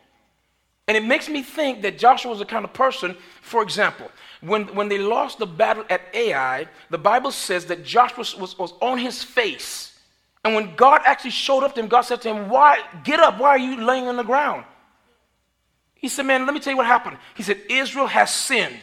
And 0.88 0.98
it 0.98 1.04
makes 1.06 1.30
me 1.30 1.42
think 1.42 1.82
that 1.84 1.98
Joshua 1.98 2.30
was 2.30 2.40
the 2.40 2.46
kind 2.46 2.66
of 2.66 2.74
person, 2.74 3.16
for 3.42 3.64
example, 3.64 4.12
when, 4.42 4.66
when 4.76 4.90
they 4.90 4.98
lost 4.98 5.40
the 5.40 5.46
battle 5.46 5.86
at 5.90 6.02
Ai, 6.14 6.68
the 6.90 6.98
Bible 6.98 7.32
says 7.32 7.66
that 7.68 7.86
Joshua 7.86 8.26
was, 8.38 8.58
was 8.58 8.74
on 8.82 8.98
his 8.98 9.24
face. 9.24 9.98
And 10.44 10.56
when 10.56 10.76
God 10.76 11.02
actually 11.06 11.32
showed 11.32 11.64
up 11.64 11.74
to 11.76 11.80
him, 11.80 11.88
God 11.88 12.02
said 12.02 12.22
to 12.24 12.34
him, 12.34 12.50
Why, 12.50 12.80
get 13.06 13.22
up, 13.22 13.40
why 13.40 13.50
are 13.50 13.58
you 13.58 13.82
laying 13.82 14.08
on 14.08 14.18
the 14.18 14.24
ground? 14.24 14.66
He 16.04 16.10
said, 16.10 16.26
Man, 16.26 16.46
let 16.46 16.54
me 16.54 16.60
tell 16.60 16.74
you 16.74 16.78
what 16.78 16.86
happened. 16.86 17.18
He 17.34 17.44
said, 17.44 17.62
Israel 17.70 18.08
has 18.08 18.30
sinned. 18.30 18.78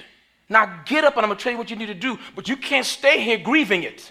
Now 0.48 0.80
get 0.86 1.04
up 1.04 1.16
and 1.16 1.22
I'm 1.22 1.28
going 1.28 1.36
to 1.36 1.44
tell 1.44 1.52
you 1.52 1.58
what 1.58 1.68
you 1.68 1.76
need 1.76 1.86
to 1.86 1.94
do, 1.94 2.18
but 2.34 2.48
you 2.48 2.56
can't 2.56 2.86
stay 2.86 3.20
here 3.22 3.36
grieving 3.36 3.82
it. 3.82 4.10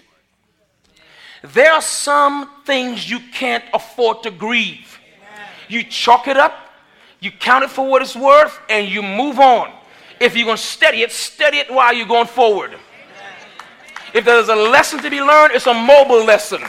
There 1.42 1.72
are 1.72 1.82
some 1.82 2.48
things 2.64 3.10
you 3.10 3.18
can't 3.32 3.64
afford 3.74 4.22
to 4.22 4.30
grieve. 4.30 5.00
You 5.68 5.82
chalk 5.82 6.28
it 6.28 6.36
up, 6.36 6.54
you 7.18 7.32
count 7.32 7.64
it 7.64 7.70
for 7.70 7.84
what 7.90 8.00
it's 8.00 8.14
worth, 8.14 8.56
and 8.68 8.88
you 8.88 9.02
move 9.02 9.40
on. 9.40 9.72
If 10.20 10.36
you're 10.36 10.44
going 10.44 10.56
to 10.56 10.62
study 10.62 11.02
it, 11.02 11.10
study 11.10 11.58
it 11.58 11.68
while 11.68 11.92
you're 11.92 12.06
going 12.06 12.28
forward. 12.28 12.76
If 14.14 14.24
there's 14.24 14.48
a 14.48 14.54
lesson 14.54 15.02
to 15.02 15.10
be 15.10 15.20
learned, 15.20 15.54
it's 15.54 15.66
a 15.66 15.74
mobile 15.74 16.24
lesson. 16.24 16.62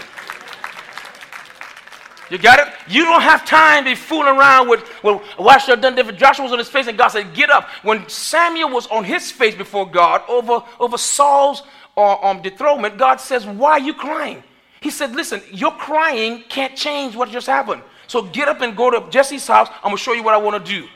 You 2.32 2.38
got 2.38 2.66
it? 2.66 2.74
You 2.88 3.04
don't 3.04 3.22
have 3.22 3.46
time 3.46 3.84
to 3.84 3.92
be 3.92 3.96
fooling 3.96 4.38
around 4.38 4.70
with, 4.70 4.90
well, 5.04 5.22
why 5.36 5.58
should 5.58 5.72
I 5.72 5.74
have 5.74 5.82
done 5.82 5.96
different? 5.96 6.18
Joshua 6.18 6.44
was 6.44 6.54
on 6.54 6.60
his 6.60 6.70
face 6.70 6.88
and 6.88 6.98
God 6.98 7.10
said, 7.10 7.34
get 7.34 7.50
up. 7.50 7.68
When 7.84 8.08
Samuel 8.08 8.70
was 8.70 8.88
on 8.88 9.04
his 9.04 9.30
face 9.30 9.54
before 9.54 9.86
God 9.86 10.22
over, 10.30 10.64
over 10.80 10.98
Saul's 10.98 11.64
uh, 11.98 12.16
um, 12.22 12.42
dethronement, 12.42 12.98
God 12.98 13.18
says, 13.18 13.46
why 13.46 13.72
are 13.72 13.80
you 13.80 13.94
crying? 13.94 14.42
He 14.80 14.92
said, 14.92 15.14
listen, 15.14 15.42
your 15.52 15.72
crying 15.72 16.46
can't 16.48 16.74
change 16.74 17.18
what 17.18 17.28
just 17.28 17.48
happened. 17.48 17.84
So 18.08 18.22
get 18.22 18.48
up 18.48 18.62
and 18.62 18.78
go 18.78 18.90
to 18.90 19.10
Jesse's 19.10 19.46
house. 19.46 19.68
I'm 19.84 19.90
going 19.90 19.98
to 19.98 20.02
show 20.02 20.14
you 20.14 20.24
what 20.24 20.34
I 20.34 20.38
want 20.38 20.66
to 20.66 20.72
do. 20.72 20.88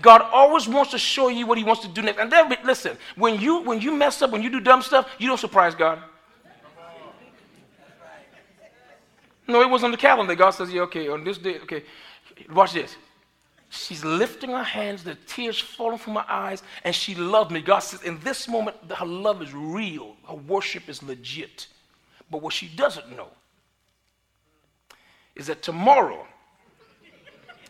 God 0.00 0.22
always 0.32 0.68
wants 0.68 0.92
to 0.92 0.98
show 0.98 1.26
you 1.26 1.44
what 1.44 1.58
he 1.58 1.64
wants 1.64 1.82
to 1.82 1.88
do 1.88 2.02
next. 2.02 2.20
And 2.20 2.30
then, 2.30 2.56
listen, 2.64 2.96
when 3.16 3.40
you, 3.40 3.62
when 3.62 3.80
you 3.80 3.92
mess 3.92 4.22
up, 4.22 4.30
when 4.30 4.42
you 4.42 4.50
do 4.50 4.60
dumb 4.60 4.80
stuff, 4.80 5.10
you 5.18 5.26
don't 5.26 5.40
surprise 5.40 5.74
God. 5.74 6.00
No, 9.46 9.60
it 9.60 9.68
was 9.68 9.84
on 9.84 9.90
the 9.90 9.96
calendar. 9.96 10.34
God 10.34 10.50
says, 10.50 10.72
yeah, 10.72 10.82
okay, 10.82 11.08
on 11.08 11.24
this 11.24 11.38
day, 11.38 11.58
okay. 11.60 11.84
Watch 12.50 12.72
this. 12.72 12.96
She's 13.68 14.04
lifting 14.04 14.50
her 14.50 14.62
hands, 14.62 15.02
the 15.02 15.16
tears 15.26 15.58
falling 15.58 15.98
from 15.98 16.14
her 16.14 16.24
eyes, 16.28 16.62
and 16.84 16.94
she 16.94 17.14
loved 17.14 17.50
me. 17.50 17.60
God 17.60 17.80
says, 17.80 18.02
in 18.02 18.20
this 18.20 18.48
moment, 18.48 18.76
her 18.90 19.06
love 19.06 19.42
is 19.42 19.52
real. 19.52 20.16
Her 20.28 20.36
worship 20.36 20.88
is 20.88 21.02
legit. 21.02 21.66
But 22.30 22.40
what 22.40 22.52
she 22.52 22.68
doesn't 22.68 23.14
know 23.16 23.28
is 25.34 25.48
that 25.48 25.62
tomorrow, 25.62 26.26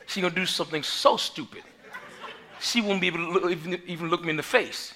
she's 0.07 0.21
going 0.21 0.35
to 0.35 0.41
do 0.41 0.47
something 0.47 0.83
so 0.83 1.17
stupid, 1.17 1.63
she 2.61 2.81
won't 2.81 3.01
be 3.01 3.09
able 3.09 3.19
to 3.19 3.31
look, 3.31 3.51
even, 3.51 3.81
even 3.87 4.09
look 4.09 4.23
me 4.23 4.31
in 4.31 4.37
the 4.37 4.43
face. 4.43 4.95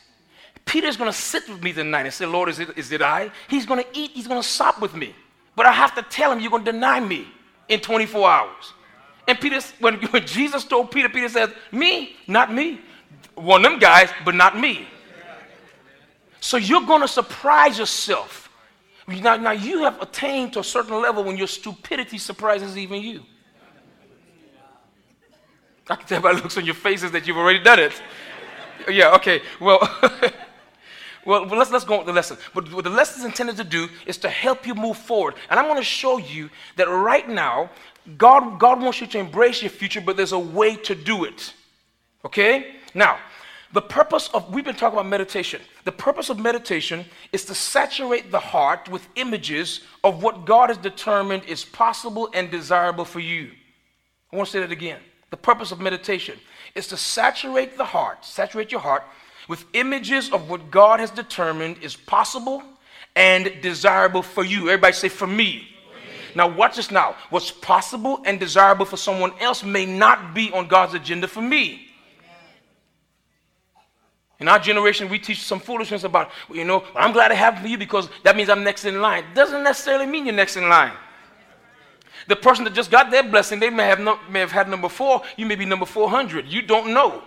Peter's 0.64 0.96
going 0.98 1.10
to 1.10 1.16
sit 1.16 1.48
with 1.48 1.62
me 1.62 1.72
tonight 1.72 2.02
and 2.02 2.12
say, 2.12 2.26
Lord, 2.26 2.50
is 2.50 2.58
it, 2.58 2.76
is 2.76 2.92
it 2.92 3.00
I? 3.00 3.30
He's 3.48 3.64
going 3.64 3.82
to 3.82 3.98
eat, 3.98 4.10
he's 4.12 4.28
going 4.28 4.40
to 4.40 4.46
sup 4.46 4.80
with 4.80 4.94
me. 4.94 5.14
But 5.58 5.66
I 5.66 5.72
have 5.72 5.92
to 5.96 6.02
tell 6.02 6.30
him, 6.30 6.38
you're 6.38 6.52
going 6.52 6.64
to 6.64 6.70
deny 6.70 7.00
me 7.00 7.26
in 7.68 7.80
24 7.80 8.30
hours. 8.30 8.74
And 9.26 9.40
Peter, 9.40 9.58
when, 9.80 9.94
when 10.12 10.24
Jesus 10.24 10.62
told 10.62 10.92
Peter, 10.92 11.08
Peter 11.08 11.28
says, 11.28 11.50
me, 11.72 12.14
not 12.28 12.54
me. 12.54 12.80
One 13.34 13.64
of 13.64 13.72
them 13.72 13.80
guys, 13.80 14.08
but 14.24 14.36
not 14.36 14.56
me. 14.56 14.86
So 16.38 16.58
you're 16.58 16.86
going 16.86 17.00
to 17.00 17.08
surprise 17.08 17.76
yourself. 17.76 18.48
Now, 19.08 19.34
now 19.34 19.50
you 19.50 19.82
have 19.82 20.00
attained 20.00 20.52
to 20.52 20.60
a 20.60 20.64
certain 20.64 21.02
level 21.02 21.24
when 21.24 21.36
your 21.36 21.48
stupidity 21.48 22.18
surprises 22.18 22.78
even 22.78 23.02
you. 23.02 23.24
I 25.90 25.96
can 25.96 26.06
tell 26.06 26.20
by 26.20 26.30
looks 26.40 26.56
on 26.56 26.64
your 26.64 26.76
faces 26.76 27.10
that 27.10 27.26
you've 27.26 27.36
already 27.36 27.64
done 27.64 27.80
it. 27.80 28.00
Yeah, 28.88 29.12
okay. 29.16 29.42
Well, 29.60 29.80
well, 31.28 31.44
let's, 31.44 31.70
let's 31.70 31.84
go 31.84 31.92
on 31.92 31.98
with 32.00 32.06
the 32.06 32.12
lesson. 32.14 32.38
But 32.54 32.72
what 32.72 32.84
the 32.84 32.90
lesson 32.90 33.20
is 33.20 33.26
intended 33.26 33.58
to 33.58 33.64
do 33.64 33.90
is 34.06 34.16
to 34.18 34.30
help 34.30 34.66
you 34.66 34.74
move 34.74 34.96
forward. 34.96 35.34
And 35.50 35.60
I'm 35.60 35.66
going 35.66 35.76
to 35.76 35.84
show 35.84 36.16
you 36.16 36.48
that 36.76 36.88
right 36.88 37.28
now, 37.28 37.68
God, 38.16 38.58
God 38.58 38.80
wants 38.80 39.02
you 39.02 39.06
to 39.08 39.18
embrace 39.18 39.60
your 39.60 39.68
future, 39.68 40.00
but 40.00 40.16
there's 40.16 40.32
a 40.32 40.38
way 40.38 40.74
to 40.76 40.94
do 40.94 41.24
it. 41.24 41.52
Okay? 42.24 42.76
Now, 42.94 43.18
the 43.74 43.82
purpose 43.82 44.30
of, 44.32 44.50
we've 44.54 44.64
been 44.64 44.74
talking 44.74 44.98
about 44.98 45.06
meditation. 45.06 45.60
The 45.84 45.92
purpose 45.92 46.30
of 46.30 46.38
meditation 46.38 47.04
is 47.30 47.44
to 47.44 47.54
saturate 47.54 48.30
the 48.30 48.40
heart 48.40 48.88
with 48.88 49.06
images 49.16 49.82
of 50.02 50.22
what 50.22 50.46
God 50.46 50.70
has 50.70 50.78
determined 50.78 51.44
is 51.44 51.62
possible 51.62 52.30
and 52.32 52.50
desirable 52.50 53.04
for 53.04 53.20
you. 53.20 53.50
I 54.32 54.36
want 54.36 54.46
to 54.46 54.52
say 54.52 54.60
that 54.60 54.72
again. 54.72 55.00
The 55.28 55.36
purpose 55.36 55.72
of 55.72 55.78
meditation 55.78 56.38
is 56.74 56.86
to 56.88 56.96
saturate 56.96 57.76
the 57.76 57.84
heart, 57.84 58.24
saturate 58.24 58.72
your 58.72 58.80
heart 58.80 59.02
with 59.48 59.64
images 59.72 60.30
of 60.30 60.48
what 60.48 60.70
God 60.70 61.00
has 61.00 61.10
determined 61.10 61.78
is 61.82 61.96
possible 61.96 62.62
and 63.16 63.52
desirable 63.62 64.22
for 64.22 64.44
you. 64.44 64.68
Everybody 64.68 64.92
say, 64.92 65.08
for 65.08 65.26
me. 65.26 65.68
Now, 66.34 66.46
watch 66.46 66.76
this 66.76 66.90
now. 66.90 67.16
What's 67.30 67.50
possible 67.50 68.20
and 68.24 68.38
desirable 68.38 68.84
for 68.84 68.96
someone 68.96 69.32
else 69.40 69.64
may 69.64 69.86
not 69.86 70.34
be 70.34 70.52
on 70.52 70.68
God's 70.68 70.94
agenda 70.94 71.26
for 71.26 71.40
me. 71.40 71.88
In 74.40 74.46
our 74.46 74.58
generation, 74.60 75.08
we 75.08 75.18
teach 75.18 75.42
some 75.42 75.58
foolishness 75.58 76.04
about, 76.04 76.30
you 76.52 76.64
know, 76.64 76.84
I'm 76.94 77.12
glad 77.12 77.28
to 77.28 77.34
have 77.34 77.66
you 77.66 77.76
because 77.76 78.08
that 78.22 78.36
means 78.36 78.48
I'm 78.48 78.62
next 78.62 78.84
in 78.84 79.00
line. 79.00 79.24
Doesn't 79.34 79.64
necessarily 79.64 80.06
mean 80.06 80.26
you're 80.26 80.34
next 80.34 80.56
in 80.56 80.68
line. 80.68 80.92
The 82.28 82.36
person 82.36 82.64
that 82.64 82.74
just 82.74 82.90
got 82.90 83.10
their 83.10 83.24
blessing, 83.24 83.58
they 83.58 83.70
may 83.70 83.86
have, 83.86 83.98
no, 83.98 84.18
may 84.30 84.40
have 84.40 84.52
had 84.52 84.68
number 84.68 84.88
four, 84.88 85.22
you 85.36 85.46
may 85.46 85.56
be 85.56 85.64
number 85.64 85.86
400. 85.86 86.46
You 86.46 86.62
don't 86.62 86.92
know. 86.92 87.24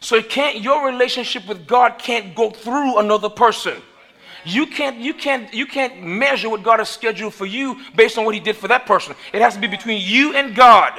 So 0.00 0.16
it 0.16 0.30
can't, 0.30 0.60
your 0.60 0.86
relationship 0.86 1.46
with 1.46 1.66
God 1.66 1.98
can't 1.98 2.34
go 2.34 2.50
through 2.50 2.98
another 2.98 3.28
person. 3.28 3.82
You 4.44 4.66
can't, 4.66 4.96
you, 4.96 5.12
can't, 5.12 5.52
you 5.52 5.66
can't 5.66 6.02
measure 6.02 6.48
what 6.48 6.62
God 6.62 6.78
has 6.78 6.88
scheduled 6.88 7.34
for 7.34 7.44
you 7.44 7.78
based 7.94 8.16
on 8.16 8.24
what 8.24 8.34
He 8.34 8.40
did 8.40 8.56
for 8.56 8.68
that 8.68 8.86
person. 8.86 9.14
It 9.32 9.42
has 9.42 9.54
to 9.54 9.60
be 9.60 9.66
between 9.66 10.00
you 10.00 10.34
and 10.34 10.54
God. 10.54 10.94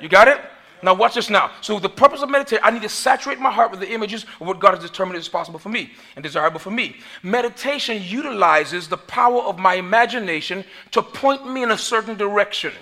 You 0.00 0.08
got 0.08 0.28
it? 0.28 0.40
Now, 0.82 0.94
watch 0.94 1.14
this 1.14 1.28
now. 1.28 1.50
So, 1.60 1.80
the 1.80 1.88
purpose 1.88 2.22
of 2.22 2.30
meditation, 2.30 2.62
I 2.64 2.70
need 2.70 2.82
to 2.82 2.88
saturate 2.88 3.40
my 3.40 3.50
heart 3.50 3.72
with 3.72 3.80
the 3.80 3.90
images 3.90 4.24
of 4.40 4.46
what 4.46 4.60
God 4.60 4.74
has 4.74 4.82
determined 4.82 5.18
is 5.18 5.28
possible 5.28 5.58
for 5.58 5.70
me 5.70 5.90
and 6.14 6.22
desirable 6.22 6.60
for 6.60 6.70
me. 6.70 6.96
Meditation 7.22 8.00
utilizes 8.00 8.86
the 8.86 8.96
power 8.96 9.42
of 9.42 9.58
my 9.58 9.74
imagination 9.74 10.64
to 10.92 11.02
point 11.02 11.50
me 11.50 11.64
in 11.64 11.72
a 11.72 11.78
certain 11.78 12.16
direction. 12.16 12.72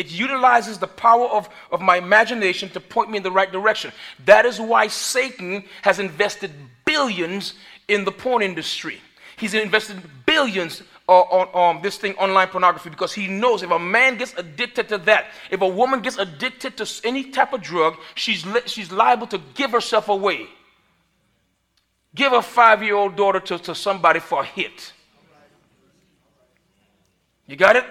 It 0.00 0.10
utilizes 0.10 0.78
the 0.78 0.86
power 0.86 1.26
of, 1.26 1.50
of 1.70 1.82
my 1.82 1.98
imagination 1.98 2.70
to 2.70 2.80
point 2.80 3.10
me 3.10 3.18
in 3.18 3.22
the 3.22 3.30
right 3.30 3.52
direction. 3.52 3.92
That 4.24 4.46
is 4.46 4.58
why 4.58 4.86
Satan 4.86 5.62
has 5.82 5.98
invested 5.98 6.52
billions 6.86 7.52
in 7.86 8.06
the 8.06 8.10
porn 8.10 8.42
industry. 8.42 8.98
He's 9.36 9.52
invested 9.52 10.00
billions 10.24 10.82
uh, 11.06 11.12
on, 11.12 11.48
on 11.52 11.82
this 11.82 11.98
thing, 11.98 12.14
online 12.14 12.48
pornography, 12.48 12.88
because 12.88 13.12
he 13.12 13.28
knows 13.28 13.62
if 13.62 13.70
a 13.70 13.78
man 13.78 14.16
gets 14.16 14.32
addicted 14.38 14.88
to 14.88 14.96
that, 14.96 15.26
if 15.50 15.60
a 15.60 15.68
woman 15.68 16.00
gets 16.00 16.16
addicted 16.16 16.78
to 16.78 16.88
any 17.04 17.24
type 17.24 17.52
of 17.52 17.60
drug, 17.60 17.96
she's, 18.14 18.46
li- 18.46 18.62
she's 18.64 18.90
liable 18.90 19.26
to 19.26 19.38
give 19.52 19.72
herself 19.72 20.08
away. 20.08 20.46
Give 22.14 22.32
a 22.32 22.40
five 22.40 22.82
year 22.82 22.94
old 22.94 23.16
daughter 23.16 23.40
to, 23.40 23.58
to 23.58 23.74
somebody 23.74 24.20
for 24.20 24.40
a 24.40 24.46
hit. 24.46 24.94
You 27.46 27.56
got 27.56 27.76
it? 27.76 27.84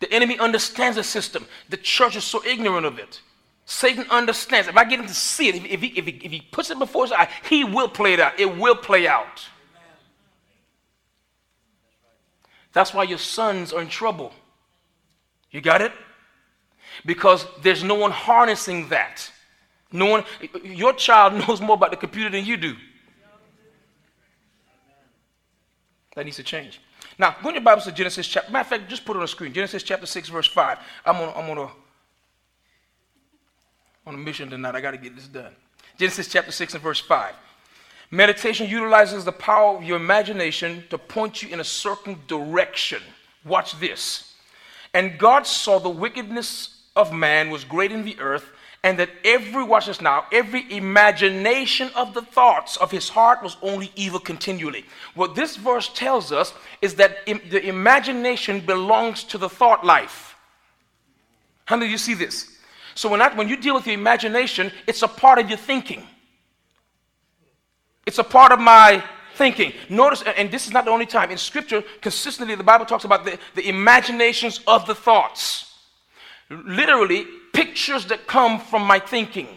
The 0.00 0.12
enemy 0.12 0.38
understands 0.38 0.96
the 0.96 1.04
system. 1.04 1.46
The 1.68 1.76
church 1.76 2.16
is 2.16 2.24
so 2.24 2.44
ignorant 2.44 2.86
of 2.86 2.98
it. 2.98 3.20
Satan 3.64 4.06
understands. 4.10 4.68
If 4.68 4.76
I 4.76 4.84
get 4.84 5.00
him 5.00 5.06
to 5.06 5.14
see 5.14 5.48
it, 5.48 5.56
if, 5.56 5.64
if, 5.64 5.80
he, 5.80 5.86
if, 5.88 6.04
he, 6.04 6.20
if 6.22 6.30
he 6.30 6.40
puts 6.40 6.70
it 6.70 6.78
before 6.78 7.04
his 7.04 7.12
eye, 7.12 7.28
he 7.48 7.64
will 7.64 7.88
play 7.88 8.12
it 8.12 8.20
out. 8.20 8.38
It 8.38 8.56
will 8.56 8.76
play 8.76 9.08
out. 9.08 9.48
That's 12.72 12.92
why 12.92 13.04
your 13.04 13.18
sons 13.18 13.72
are 13.72 13.80
in 13.80 13.88
trouble. 13.88 14.32
You 15.50 15.60
got 15.62 15.80
it? 15.80 15.92
Because 17.04 17.46
there's 17.62 17.82
no 17.82 17.94
one 17.94 18.10
harnessing 18.10 18.90
that. 18.90 19.30
No 19.90 20.06
one, 20.06 20.24
your 20.62 20.92
child 20.92 21.32
knows 21.48 21.60
more 21.60 21.74
about 21.74 21.90
the 21.90 21.96
computer 21.96 22.30
than 22.30 22.44
you 22.44 22.56
do. 22.56 22.76
That 26.16 26.24
needs 26.24 26.38
to 26.38 26.42
change. 26.42 26.80
Now, 27.18 27.36
go 27.42 27.50
in 27.50 27.54
your 27.54 27.62
Bible 27.62 27.82
to 27.82 27.92
Genesis 27.92 28.26
chapter. 28.26 28.50
Matter 28.50 28.62
of 28.62 28.66
fact, 28.66 28.90
just 28.90 29.04
put 29.04 29.12
it 29.12 29.18
on 29.18 29.22
the 29.22 29.28
screen. 29.28 29.52
Genesis 29.52 29.84
chapter 29.84 30.06
6, 30.06 30.28
verse 30.28 30.48
5. 30.48 30.78
I'm 31.04 31.16
on, 31.16 31.32
I'm 31.36 31.50
on 31.50 31.58
a 31.58 31.70
on 34.06 34.14
a 34.14 34.18
mission 34.18 34.48
tonight. 34.50 34.74
I 34.74 34.80
got 34.80 34.92
to 34.92 34.98
get 34.98 35.14
this 35.14 35.26
done. 35.26 35.52
Genesis 35.98 36.28
chapter 36.28 36.52
6 36.52 36.74
and 36.74 36.82
verse 36.82 37.00
5. 37.00 37.34
Meditation 38.10 38.68
utilizes 38.68 39.24
the 39.24 39.32
power 39.32 39.76
of 39.76 39.82
your 39.82 39.96
imagination 39.96 40.84
to 40.90 40.98
point 40.98 41.42
you 41.42 41.48
in 41.48 41.60
a 41.60 41.64
certain 41.64 42.18
direction. 42.28 43.02
Watch 43.44 43.78
this. 43.80 44.34
And 44.94 45.18
God 45.18 45.46
saw 45.46 45.78
the 45.78 45.88
wickedness 45.90 46.82
of 46.94 47.12
man 47.12 47.50
was 47.50 47.64
great 47.64 47.92
in 47.92 48.04
the 48.04 48.18
earth, 48.20 48.46
and 48.82 48.98
that 48.98 49.10
every, 49.24 49.64
watch 49.64 49.86
this 49.86 50.00
now, 50.00 50.26
every 50.32 50.70
imagination 50.72 51.90
of 51.96 52.14
the 52.14 52.22
thoughts 52.22 52.76
of 52.76 52.90
his 52.90 53.08
heart 53.08 53.42
was 53.42 53.56
only 53.62 53.90
evil 53.96 54.20
continually. 54.20 54.84
What 55.14 55.34
this 55.34 55.56
verse 55.56 55.90
tells 55.92 56.30
us 56.30 56.54
is 56.80 56.94
that 56.94 57.18
Im- 57.26 57.40
the 57.50 57.66
imagination 57.66 58.60
belongs 58.60 59.24
to 59.24 59.38
the 59.38 59.48
thought 59.48 59.84
life. 59.84 60.36
How 61.64 61.76
of 61.76 61.88
you 61.88 61.98
see 61.98 62.14
this? 62.14 62.58
So 62.94 63.10
when, 63.10 63.20
I, 63.20 63.34
when 63.34 63.48
you 63.48 63.56
deal 63.56 63.74
with 63.74 63.86
your 63.86 63.94
imagination, 63.94 64.72
it's 64.86 65.02
a 65.02 65.08
part 65.08 65.38
of 65.38 65.48
your 65.48 65.58
thinking. 65.58 66.06
It's 68.06 68.18
a 68.18 68.24
part 68.24 68.52
of 68.52 68.60
my 68.60 69.02
thinking. 69.34 69.72
Notice, 69.88 70.22
and 70.22 70.50
this 70.50 70.66
is 70.66 70.72
not 70.72 70.84
the 70.84 70.90
only 70.90 71.06
time. 71.06 71.30
In 71.30 71.38
Scripture, 71.38 71.82
consistently, 72.00 72.54
the 72.54 72.62
Bible 72.62 72.86
talks 72.86 73.04
about 73.04 73.24
the, 73.24 73.38
the 73.54 73.68
imaginations 73.68 74.60
of 74.66 74.86
the 74.86 74.94
thoughts. 74.94 75.74
Literally, 76.48 77.26
pictures 77.56 78.04
that 78.06 78.26
come 78.26 78.60
from 78.60 78.82
my 78.82 78.98
thinking. 78.98 79.48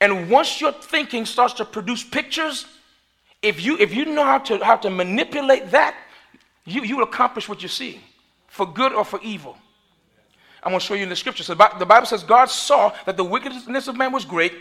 And 0.00 0.28
once 0.28 0.60
your 0.60 0.72
thinking 0.72 1.24
starts 1.24 1.54
to 1.54 1.64
produce 1.64 2.02
pictures, 2.02 2.66
if 3.40 3.64
you, 3.64 3.78
if 3.78 3.94
you 3.94 4.04
know 4.04 4.24
how 4.24 4.38
to, 4.38 4.62
how 4.64 4.76
to 4.76 4.90
manipulate 4.90 5.70
that, 5.70 5.94
you, 6.64 6.82
you 6.82 6.96
will 6.96 7.04
accomplish 7.04 7.48
what 7.48 7.62
you 7.62 7.68
see, 7.68 8.00
for 8.48 8.66
good 8.66 8.92
or 8.92 9.04
for 9.04 9.20
evil. 9.22 9.56
I'm 10.64 10.72
going 10.72 10.80
to 10.80 10.84
show 10.84 10.94
you 10.94 11.04
in 11.04 11.08
the 11.08 11.14
scripture. 11.14 11.44
So 11.44 11.54
the 11.54 11.86
Bible 11.86 12.06
says 12.06 12.24
God 12.24 12.46
saw 12.46 12.92
that 13.06 13.16
the 13.16 13.22
wickedness 13.22 13.86
of 13.86 13.96
man 13.96 14.10
was 14.10 14.24
great, 14.24 14.52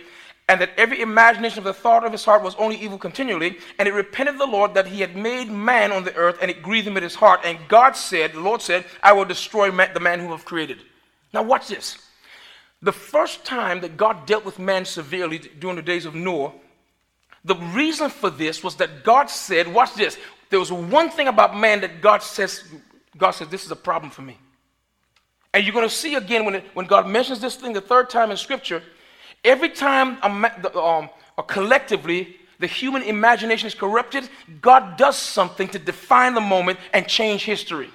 and 0.47 0.61
that 0.61 0.69
every 0.77 1.01
imagination 1.01 1.57
of 1.57 1.63
the 1.63 1.73
thought 1.73 2.05
of 2.05 2.11
his 2.11 2.23
heart 2.23 2.43
was 2.43 2.53
only 2.59 2.75
evil 2.75 2.99
continually. 2.99 3.57
And 3.79 3.87
it 3.87 3.95
repented 3.95 4.37
the 4.37 4.45
Lord 4.45 4.75
that 4.75 4.85
he 4.85 5.01
had 5.01 5.15
made 5.15 5.49
man 5.49 5.91
on 5.91 6.03
the 6.03 6.15
earth, 6.15 6.37
and 6.39 6.51
it 6.51 6.61
grieved 6.61 6.85
him 6.85 6.97
at 6.97 7.01
his 7.01 7.15
heart. 7.15 7.39
And 7.43 7.57
God 7.67 7.95
said, 7.95 8.33
the 8.33 8.41
Lord 8.41 8.61
said, 8.61 8.85
I 9.01 9.13
will 9.13 9.25
destroy 9.25 9.71
the 9.71 9.99
man 9.99 10.19
whom 10.19 10.31
I've 10.31 10.45
created. 10.45 10.77
Now 11.35 11.43
watch 11.43 11.67
this. 11.67 11.97
The 12.81 12.93
first 12.93 13.43
time 13.43 13.81
that 13.81 13.97
God 13.97 14.25
dealt 14.25 14.45
with 14.45 14.57
man 14.57 14.85
severely 14.85 15.39
during 15.59 15.75
the 15.75 15.81
days 15.81 16.05
of 16.05 16.15
Noah, 16.15 16.53
the 17.43 17.55
reason 17.55 18.09
for 18.09 18.29
this 18.29 18.63
was 18.63 18.77
that 18.77 19.03
God 19.03 19.29
said, 19.29 19.71
watch 19.71 19.93
this. 19.95 20.17
There 20.49 20.59
was 20.59 20.71
one 20.71 21.09
thing 21.09 21.27
about 21.27 21.57
man 21.57 21.81
that 21.81 21.99
God 21.99 22.23
says, 22.23 22.63
God 23.17 23.31
says, 23.31 23.49
this 23.49 23.65
is 23.65 23.71
a 23.71 23.75
problem 23.75 24.11
for 24.11 24.21
me. 24.21 24.37
And 25.53 25.65
you're 25.65 25.73
going 25.73 25.87
to 25.87 25.93
see 25.93 26.15
again 26.15 26.45
when, 26.45 26.55
it, 26.55 26.63
when 26.73 26.85
God 26.85 27.05
mentions 27.05 27.41
this 27.41 27.55
thing 27.55 27.73
the 27.73 27.81
third 27.81 28.09
time 28.09 28.31
in 28.31 28.37
Scripture, 28.37 28.81
every 29.43 29.69
time 29.69 30.17
a, 30.23 30.79
um, 30.79 31.09
collectively 31.47 32.37
the 32.59 32.67
human 32.67 33.01
imagination 33.01 33.67
is 33.67 33.75
corrupted, 33.75 34.29
God 34.61 34.95
does 34.95 35.17
something 35.17 35.67
to 35.69 35.79
define 35.79 36.33
the 36.33 36.41
moment 36.41 36.79
and 36.93 37.05
change 37.09 37.43
history. 37.43 37.89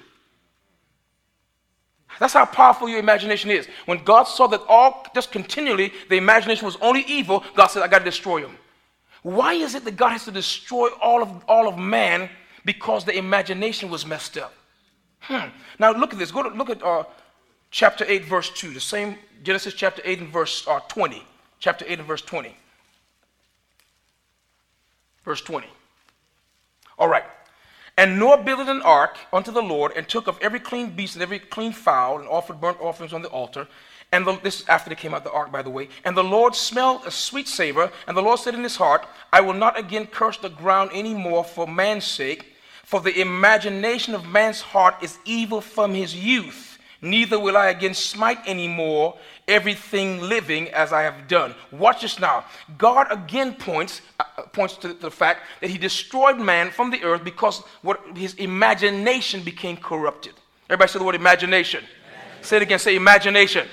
That's 2.21 2.33
how 2.33 2.45
powerful 2.45 2.87
your 2.87 2.99
imagination 2.99 3.49
is. 3.49 3.67
When 3.87 4.03
God 4.03 4.25
saw 4.25 4.45
that 4.45 4.61
all, 4.69 5.07
just 5.15 5.31
continually, 5.31 5.91
the 6.07 6.17
imagination 6.17 6.67
was 6.67 6.77
only 6.79 7.01
evil, 7.07 7.43
God 7.55 7.65
said, 7.65 7.81
I 7.81 7.87
got 7.87 7.99
to 7.99 8.05
destroy 8.05 8.45
him. 8.45 8.59
Why 9.23 9.53
is 9.53 9.73
it 9.73 9.85
that 9.85 9.97
God 9.97 10.09
has 10.09 10.25
to 10.25 10.31
destroy 10.31 10.89
all 11.01 11.23
of, 11.23 11.43
all 11.47 11.67
of 11.67 11.79
man? 11.79 12.29
Because 12.63 13.05
the 13.05 13.17
imagination 13.17 13.89
was 13.89 14.05
messed 14.05 14.37
up. 14.37 14.53
Hmm. 15.21 15.47
Now 15.79 15.93
look 15.93 16.13
at 16.13 16.19
this. 16.19 16.31
Go 16.31 16.43
to, 16.43 16.49
look 16.49 16.69
at 16.69 16.83
uh, 16.83 17.05
chapter 17.71 18.05
8, 18.07 18.25
verse 18.25 18.51
2, 18.51 18.69
the 18.69 18.79
same 18.79 19.17
Genesis 19.41 19.73
chapter 19.73 20.03
8 20.05 20.19
and 20.19 20.29
verse 20.29 20.67
uh, 20.67 20.79
20. 20.89 21.23
Chapter 21.57 21.85
8 21.87 21.97
and 21.97 22.07
verse 22.07 22.21
20. 22.21 22.55
Verse 25.25 25.41
20. 25.41 25.65
All 26.99 27.07
right. 27.07 27.23
And 28.01 28.17
Noah 28.17 28.41
built 28.41 28.67
an 28.67 28.81
ark 28.81 29.19
unto 29.31 29.51
the 29.51 29.61
Lord 29.61 29.91
and 29.95 30.09
took 30.09 30.25
of 30.25 30.39
every 30.41 30.59
clean 30.59 30.89
beast 30.89 31.13
and 31.13 31.21
every 31.21 31.37
clean 31.37 31.71
fowl 31.71 32.17
and 32.17 32.27
offered 32.27 32.59
burnt 32.59 32.81
offerings 32.81 33.13
on 33.13 33.21
the 33.21 33.27
altar. 33.27 33.67
And 34.11 34.25
the, 34.25 34.39
this 34.41 34.67
after 34.67 34.89
they 34.89 34.95
came 34.95 35.13
out 35.13 35.17
of 35.17 35.25
the 35.25 35.31
ark, 35.31 35.51
by 35.51 35.61
the 35.61 35.69
way. 35.69 35.87
And 36.03 36.17
the 36.17 36.23
Lord 36.23 36.55
smelled 36.55 37.05
a 37.05 37.11
sweet 37.11 37.47
savor. 37.47 37.91
And 38.07 38.17
the 38.17 38.23
Lord 38.23 38.39
said 38.39 38.55
in 38.55 38.63
his 38.63 38.77
heart, 38.77 39.05
I 39.31 39.41
will 39.41 39.53
not 39.53 39.77
again 39.77 40.07
curse 40.07 40.37
the 40.37 40.49
ground 40.49 40.89
any 40.95 41.13
more 41.13 41.43
for 41.43 41.67
man's 41.67 42.05
sake, 42.05 42.55
for 42.83 43.01
the 43.01 43.21
imagination 43.21 44.15
of 44.15 44.27
man's 44.27 44.61
heart 44.61 44.95
is 45.03 45.19
evil 45.23 45.61
from 45.61 45.93
his 45.93 46.15
youth 46.15 46.71
neither 47.01 47.39
will 47.39 47.57
I 47.57 47.69
again 47.69 47.93
smite 47.93 48.47
anymore 48.47 49.17
everything 49.51 50.21
living 50.21 50.69
as 50.69 50.93
I 50.93 51.01
have 51.01 51.27
done. 51.27 51.53
Watch 51.71 52.01
this 52.01 52.19
now. 52.19 52.45
God 52.77 53.07
again 53.11 53.53
points, 53.53 54.01
uh, 54.19 54.23
uh, 54.37 54.41
points 54.43 54.77
to 54.77 54.93
the 54.93 55.11
fact 55.11 55.41
that 55.59 55.69
he 55.69 55.77
destroyed 55.77 56.39
man 56.39 56.71
from 56.71 56.89
the 56.89 57.03
earth 57.03 57.23
because 57.23 57.59
what 57.81 57.99
his 58.15 58.33
imagination 58.35 59.43
became 59.43 59.77
corrupted. 59.77 60.33
Everybody 60.69 60.91
say 60.91 60.99
the 60.99 61.05
word 61.05 61.15
imagination. 61.15 61.83
imagination. 61.83 62.43
Say 62.43 62.55
it 62.57 62.61
again. 62.63 62.79
Say 62.79 62.95
imagination. 62.95 63.67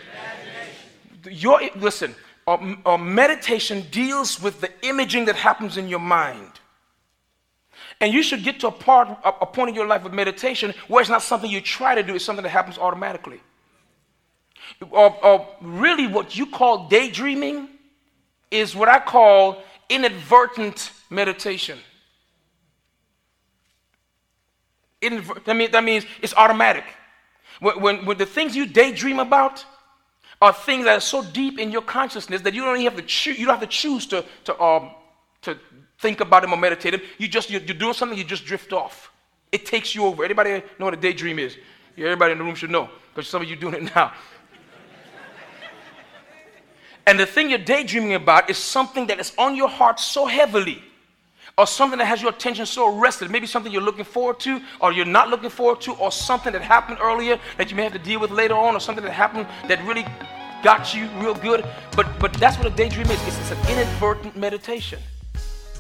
imagination. 1.23 1.41
Your, 1.41 1.61
listen, 1.77 2.15
uh, 2.49 2.97
meditation 2.97 3.87
deals 3.91 4.43
with 4.43 4.61
the 4.61 4.71
imaging 4.83 5.27
that 5.27 5.37
happens 5.37 5.77
in 5.77 5.89
your 5.89 6.01
mind. 6.01 6.51
And 8.01 8.13
you 8.13 8.23
should 8.23 8.43
get 8.45 8.61
to 8.61 8.69
a, 8.69 8.73
part, 8.73 9.09
a 9.25 9.47
point 9.47 9.71
in 9.71 9.75
your 9.75 9.87
life 9.87 10.05
of 10.05 10.13
meditation 10.13 10.73
where 10.87 11.01
it's 11.01 11.11
not 11.11 11.23
something 11.23 11.51
you 11.51 11.61
try 11.61 11.95
to 11.95 12.03
do, 12.03 12.15
it's 12.15 12.25
something 12.25 12.45
that 12.45 12.51
happens 12.51 12.79
automatically. 12.79 13.41
Or, 14.91 15.25
or 15.25 15.49
really, 15.61 16.07
what 16.07 16.37
you 16.37 16.47
call 16.47 16.89
daydreaming 16.89 17.69
is 18.51 18.75
what 18.75 18.89
I 18.89 18.99
call 18.99 19.63
inadvertent 19.89 20.93
meditation. 21.11 21.79
Inadver- 25.03 25.45
that, 25.45 25.55
means, 25.55 25.71
that 25.73 25.85
means 25.85 26.05
it's 26.23 26.35
automatic. 26.35 26.85
When, 27.61 27.81
when, 27.81 28.07
when 28.07 28.19
the 28.19 28.27
things 28.27 28.57
you 28.57 28.67
daydream 28.67 29.19
about 29.19 29.65
are 30.41 30.53
things 30.53 30.85
that 30.85 30.99
are 30.99 31.01
so 31.01 31.25
deep 31.25 31.59
in 31.59 31.73
your 31.73 31.83
consciousness 31.83 32.43
that 32.43 32.55
you 32.55 32.63
don't 32.63 32.77
even 32.77 32.93
have 32.93 32.97
to 32.97 33.07
choose, 33.07 33.39
you 33.39 33.47
don't 33.47 33.59
have 33.59 33.69
to 33.69 33.75
choose 33.75 34.07
to, 34.07 34.25
to, 34.45 34.61
um, 34.61 34.91
to 35.43 35.59
think 35.99 36.21
about 36.21 36.43
them 36.43 36.53
or 36.53 36.57
meditate 36.57 36.93
them. 36.93 37.01
You 37.19 37.27
just, 37.29 37.51
you're, 37.51 37.63
you're 37.63 37.77
doing 37.77 37.95
something, 37.95 38.17
you 38.17 38.25
just 38.25 38.45
drift 38.45 38.73
off. 38.73 39.11
It 39.51 39.67
takes 39.67 39.95
you 39.95 40.05
over. 40.05 40.25
Anybody 40.25 40.63
know 40.79 40.85
what 40.85 40.95
a 40.95 40.99
daydream 40.99 41.39
is? 41.39 41.57
Yeah, 41.97 42.07
everybody 42.07 42.33
in 42.33 42.39
the 42.39 42.45
room 42.45 42.55
should 42.55 42.71
know 42.71 42.89
because 43.15 43.29
some 43.29 43.43
of 43.43 43.49
you 43.49 43.57
doing 43.57 43.75
it 43.75 43.83
now. 43.97 44.13
And 47.09 47.19
the 47.19 47.25
thing 47.25 47.49
you're 47.49 47.59
daydreaming 47.59 48.13
about 48.13 48.51
is 48.51 48.59
something 48.59 49.07
that 49.07 49.19
is 49.19 49.33
on 49.39 49.57
your 49.57 49.69
heart 49.69 49.99
so 49.99 50.27
heavily 50.27 50.83
or 51.57 51.67
something 51.67 51.99
that 51.99 52.05
has 52.05 52.21
your 52.21 52.31
attention 52.31 52.67
so 52.67 53.01
arrested. 53.01 53.31
Maybe 53.31 53.47
something 53.47 53.73
you're 53.73 53.81
looking 53.81 54.05
forward 54.05 54.39
to, 54.41 54.61
or 54.79 54.93
you're 54.93 55.07
not 55.07 55.31
looking 55.31 55.49
forward 55.49 55.81
to, 55.83 55.95
or 55.95 56.13
something 56.13 56.53
that 56.53 56.61
happened 56.61 56.99
earlier 57.01 57.41
that 57.57 57.71
you 57.71 57.77
may 57.77 57.85
have 57.85 57.95
to 57.95 57.99
deal 57.99 58.21
with 58.21 58.31
later 58.31 58.55
on, 58.55 58.77
or 58.77 58.81
something 58.81 59.03
that 59.05 59.13
happened 59.13 59.47
that 59.69 59.83
really 59.87 60.05
got 60.63 60.95
you 60.95 61.09
real 61.17 61.35
good. 61.35 61.65
But 61.97 62.07
but 62.21 62.35
that's 62.35 62.59
what 62.59 62.67
a 62.67 62.77
daydream 62.77 63.07
is. 63.07 63.27
It's, 63.27 63.39
it's 63.39 63.53
an 63.53 63.73
inadvertent 63.73 64.37
meditation. 64.37 64.99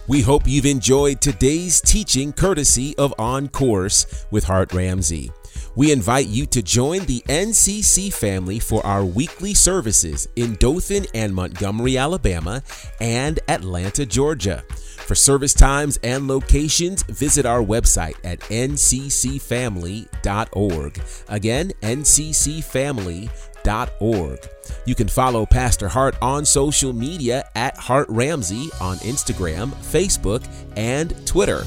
We 0.06 0.22
hope 0.22 0.44
you've 0.46 0.64
enjoyed 0.64 1.20
today's 1.20 1.82
teaching 1.82 2.32
courtesy 2.32 2.96
of 2.96 3.12
On 3.18 3.48
Course 3.48 4.24
with 4.30 4.44
Hart 4.44 4.72
Ramsey. 4.72 5.30
We 5.74 5.92
invite 5.92 6.26
you 6.26 6.44
to 6.46 6.62
join 6.62 7.06
the 7.06 7.22
NCC 7.28 8.12
family 8.12 8.58
for 8.58 8.84
our 8.84 9.04
weekly 9.04 9.54
services 9.54 10.28
in 10.36 10.56
Dothan 10.56 11.06
and 11.14 11.34
Montgomery, 11.34 11.96
Alabama, 11.96 12.62
and 13.00 13.40
Atlanta, 13.48 14.04
Georgia. 14.04 14.64
For 15.08 15.14
service 15.14 15.54
times 15.54 15.98
and 16.02 16.28
locations, 16.28 17.02
visit 17.04 17.46
our 17.46 17.62
website 17.62 18.16
at 18.24 18.40
nccfamily.org. 18.40 21.00
Again, 21.28 21.72
nccfamily.org. 21.80 24.38
You 24.84 24.94
can 24.94 25.08
follow 25.08 25.46
Pastor 25.46 25.88
Hart 25.88 26.14
on 26.20 26.44
social 26.44 26.92
media 26.92 27.48
at 27.54 27.78
Hart 27.78 28.10
Ramsey 28.10 28.68
on 28.80 28.98
Instagram, 28.98 29.70
Facebook, 29.76 30.46
and 30.76 31.14
Twitter. 31.26 31.64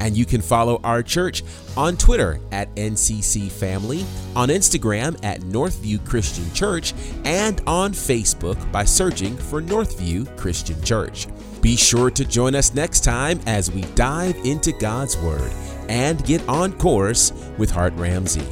And 0.00 0.16
you 0.16 0.24
can 0.24 0.40
follow 0.40 0.80
our 0.82 1.02
church 1.02 1.44
on 1.76 1.96
Twitter 1.96 2.40
at 2.50 2.74
NCC 2.74 3.50
Family, 3.50 4.04
on 4.34 4.48
Instagram 4.48 5.18
at 5.24 5.40
Northview 5.42 6.04
Christian 6.04 6.52
Church, 6.52 6.92
and 7.24 7.60
on 7.66 7.92
Facebook 7.92 8.72
by 8.72 8.84
searching 8.84 9.36
for 9.36 9.62
Northview 9.62 10.36
Christian 10.36 10.82
Church. 10.82 11.28
Be 11.60 11.76
sure 11.76 12.10
to 12.10 12.24
join 12.24 12.56
us 12.56 12.74
next 12.74 13.04
time 13.04 13.40
as 13.46 13.70
we 13.70 13.82
dive 13.94 14.36
into 14.44 14.72
God's 14.72 15.16
Word 15.18 15.52
and 15.88 16.24
get 16.24 16.46
on 16.48 16.72
course 16.72 17.32
with 17.56 17.70
Hart 17.70 17.94
Ramsey. 17.94 18.46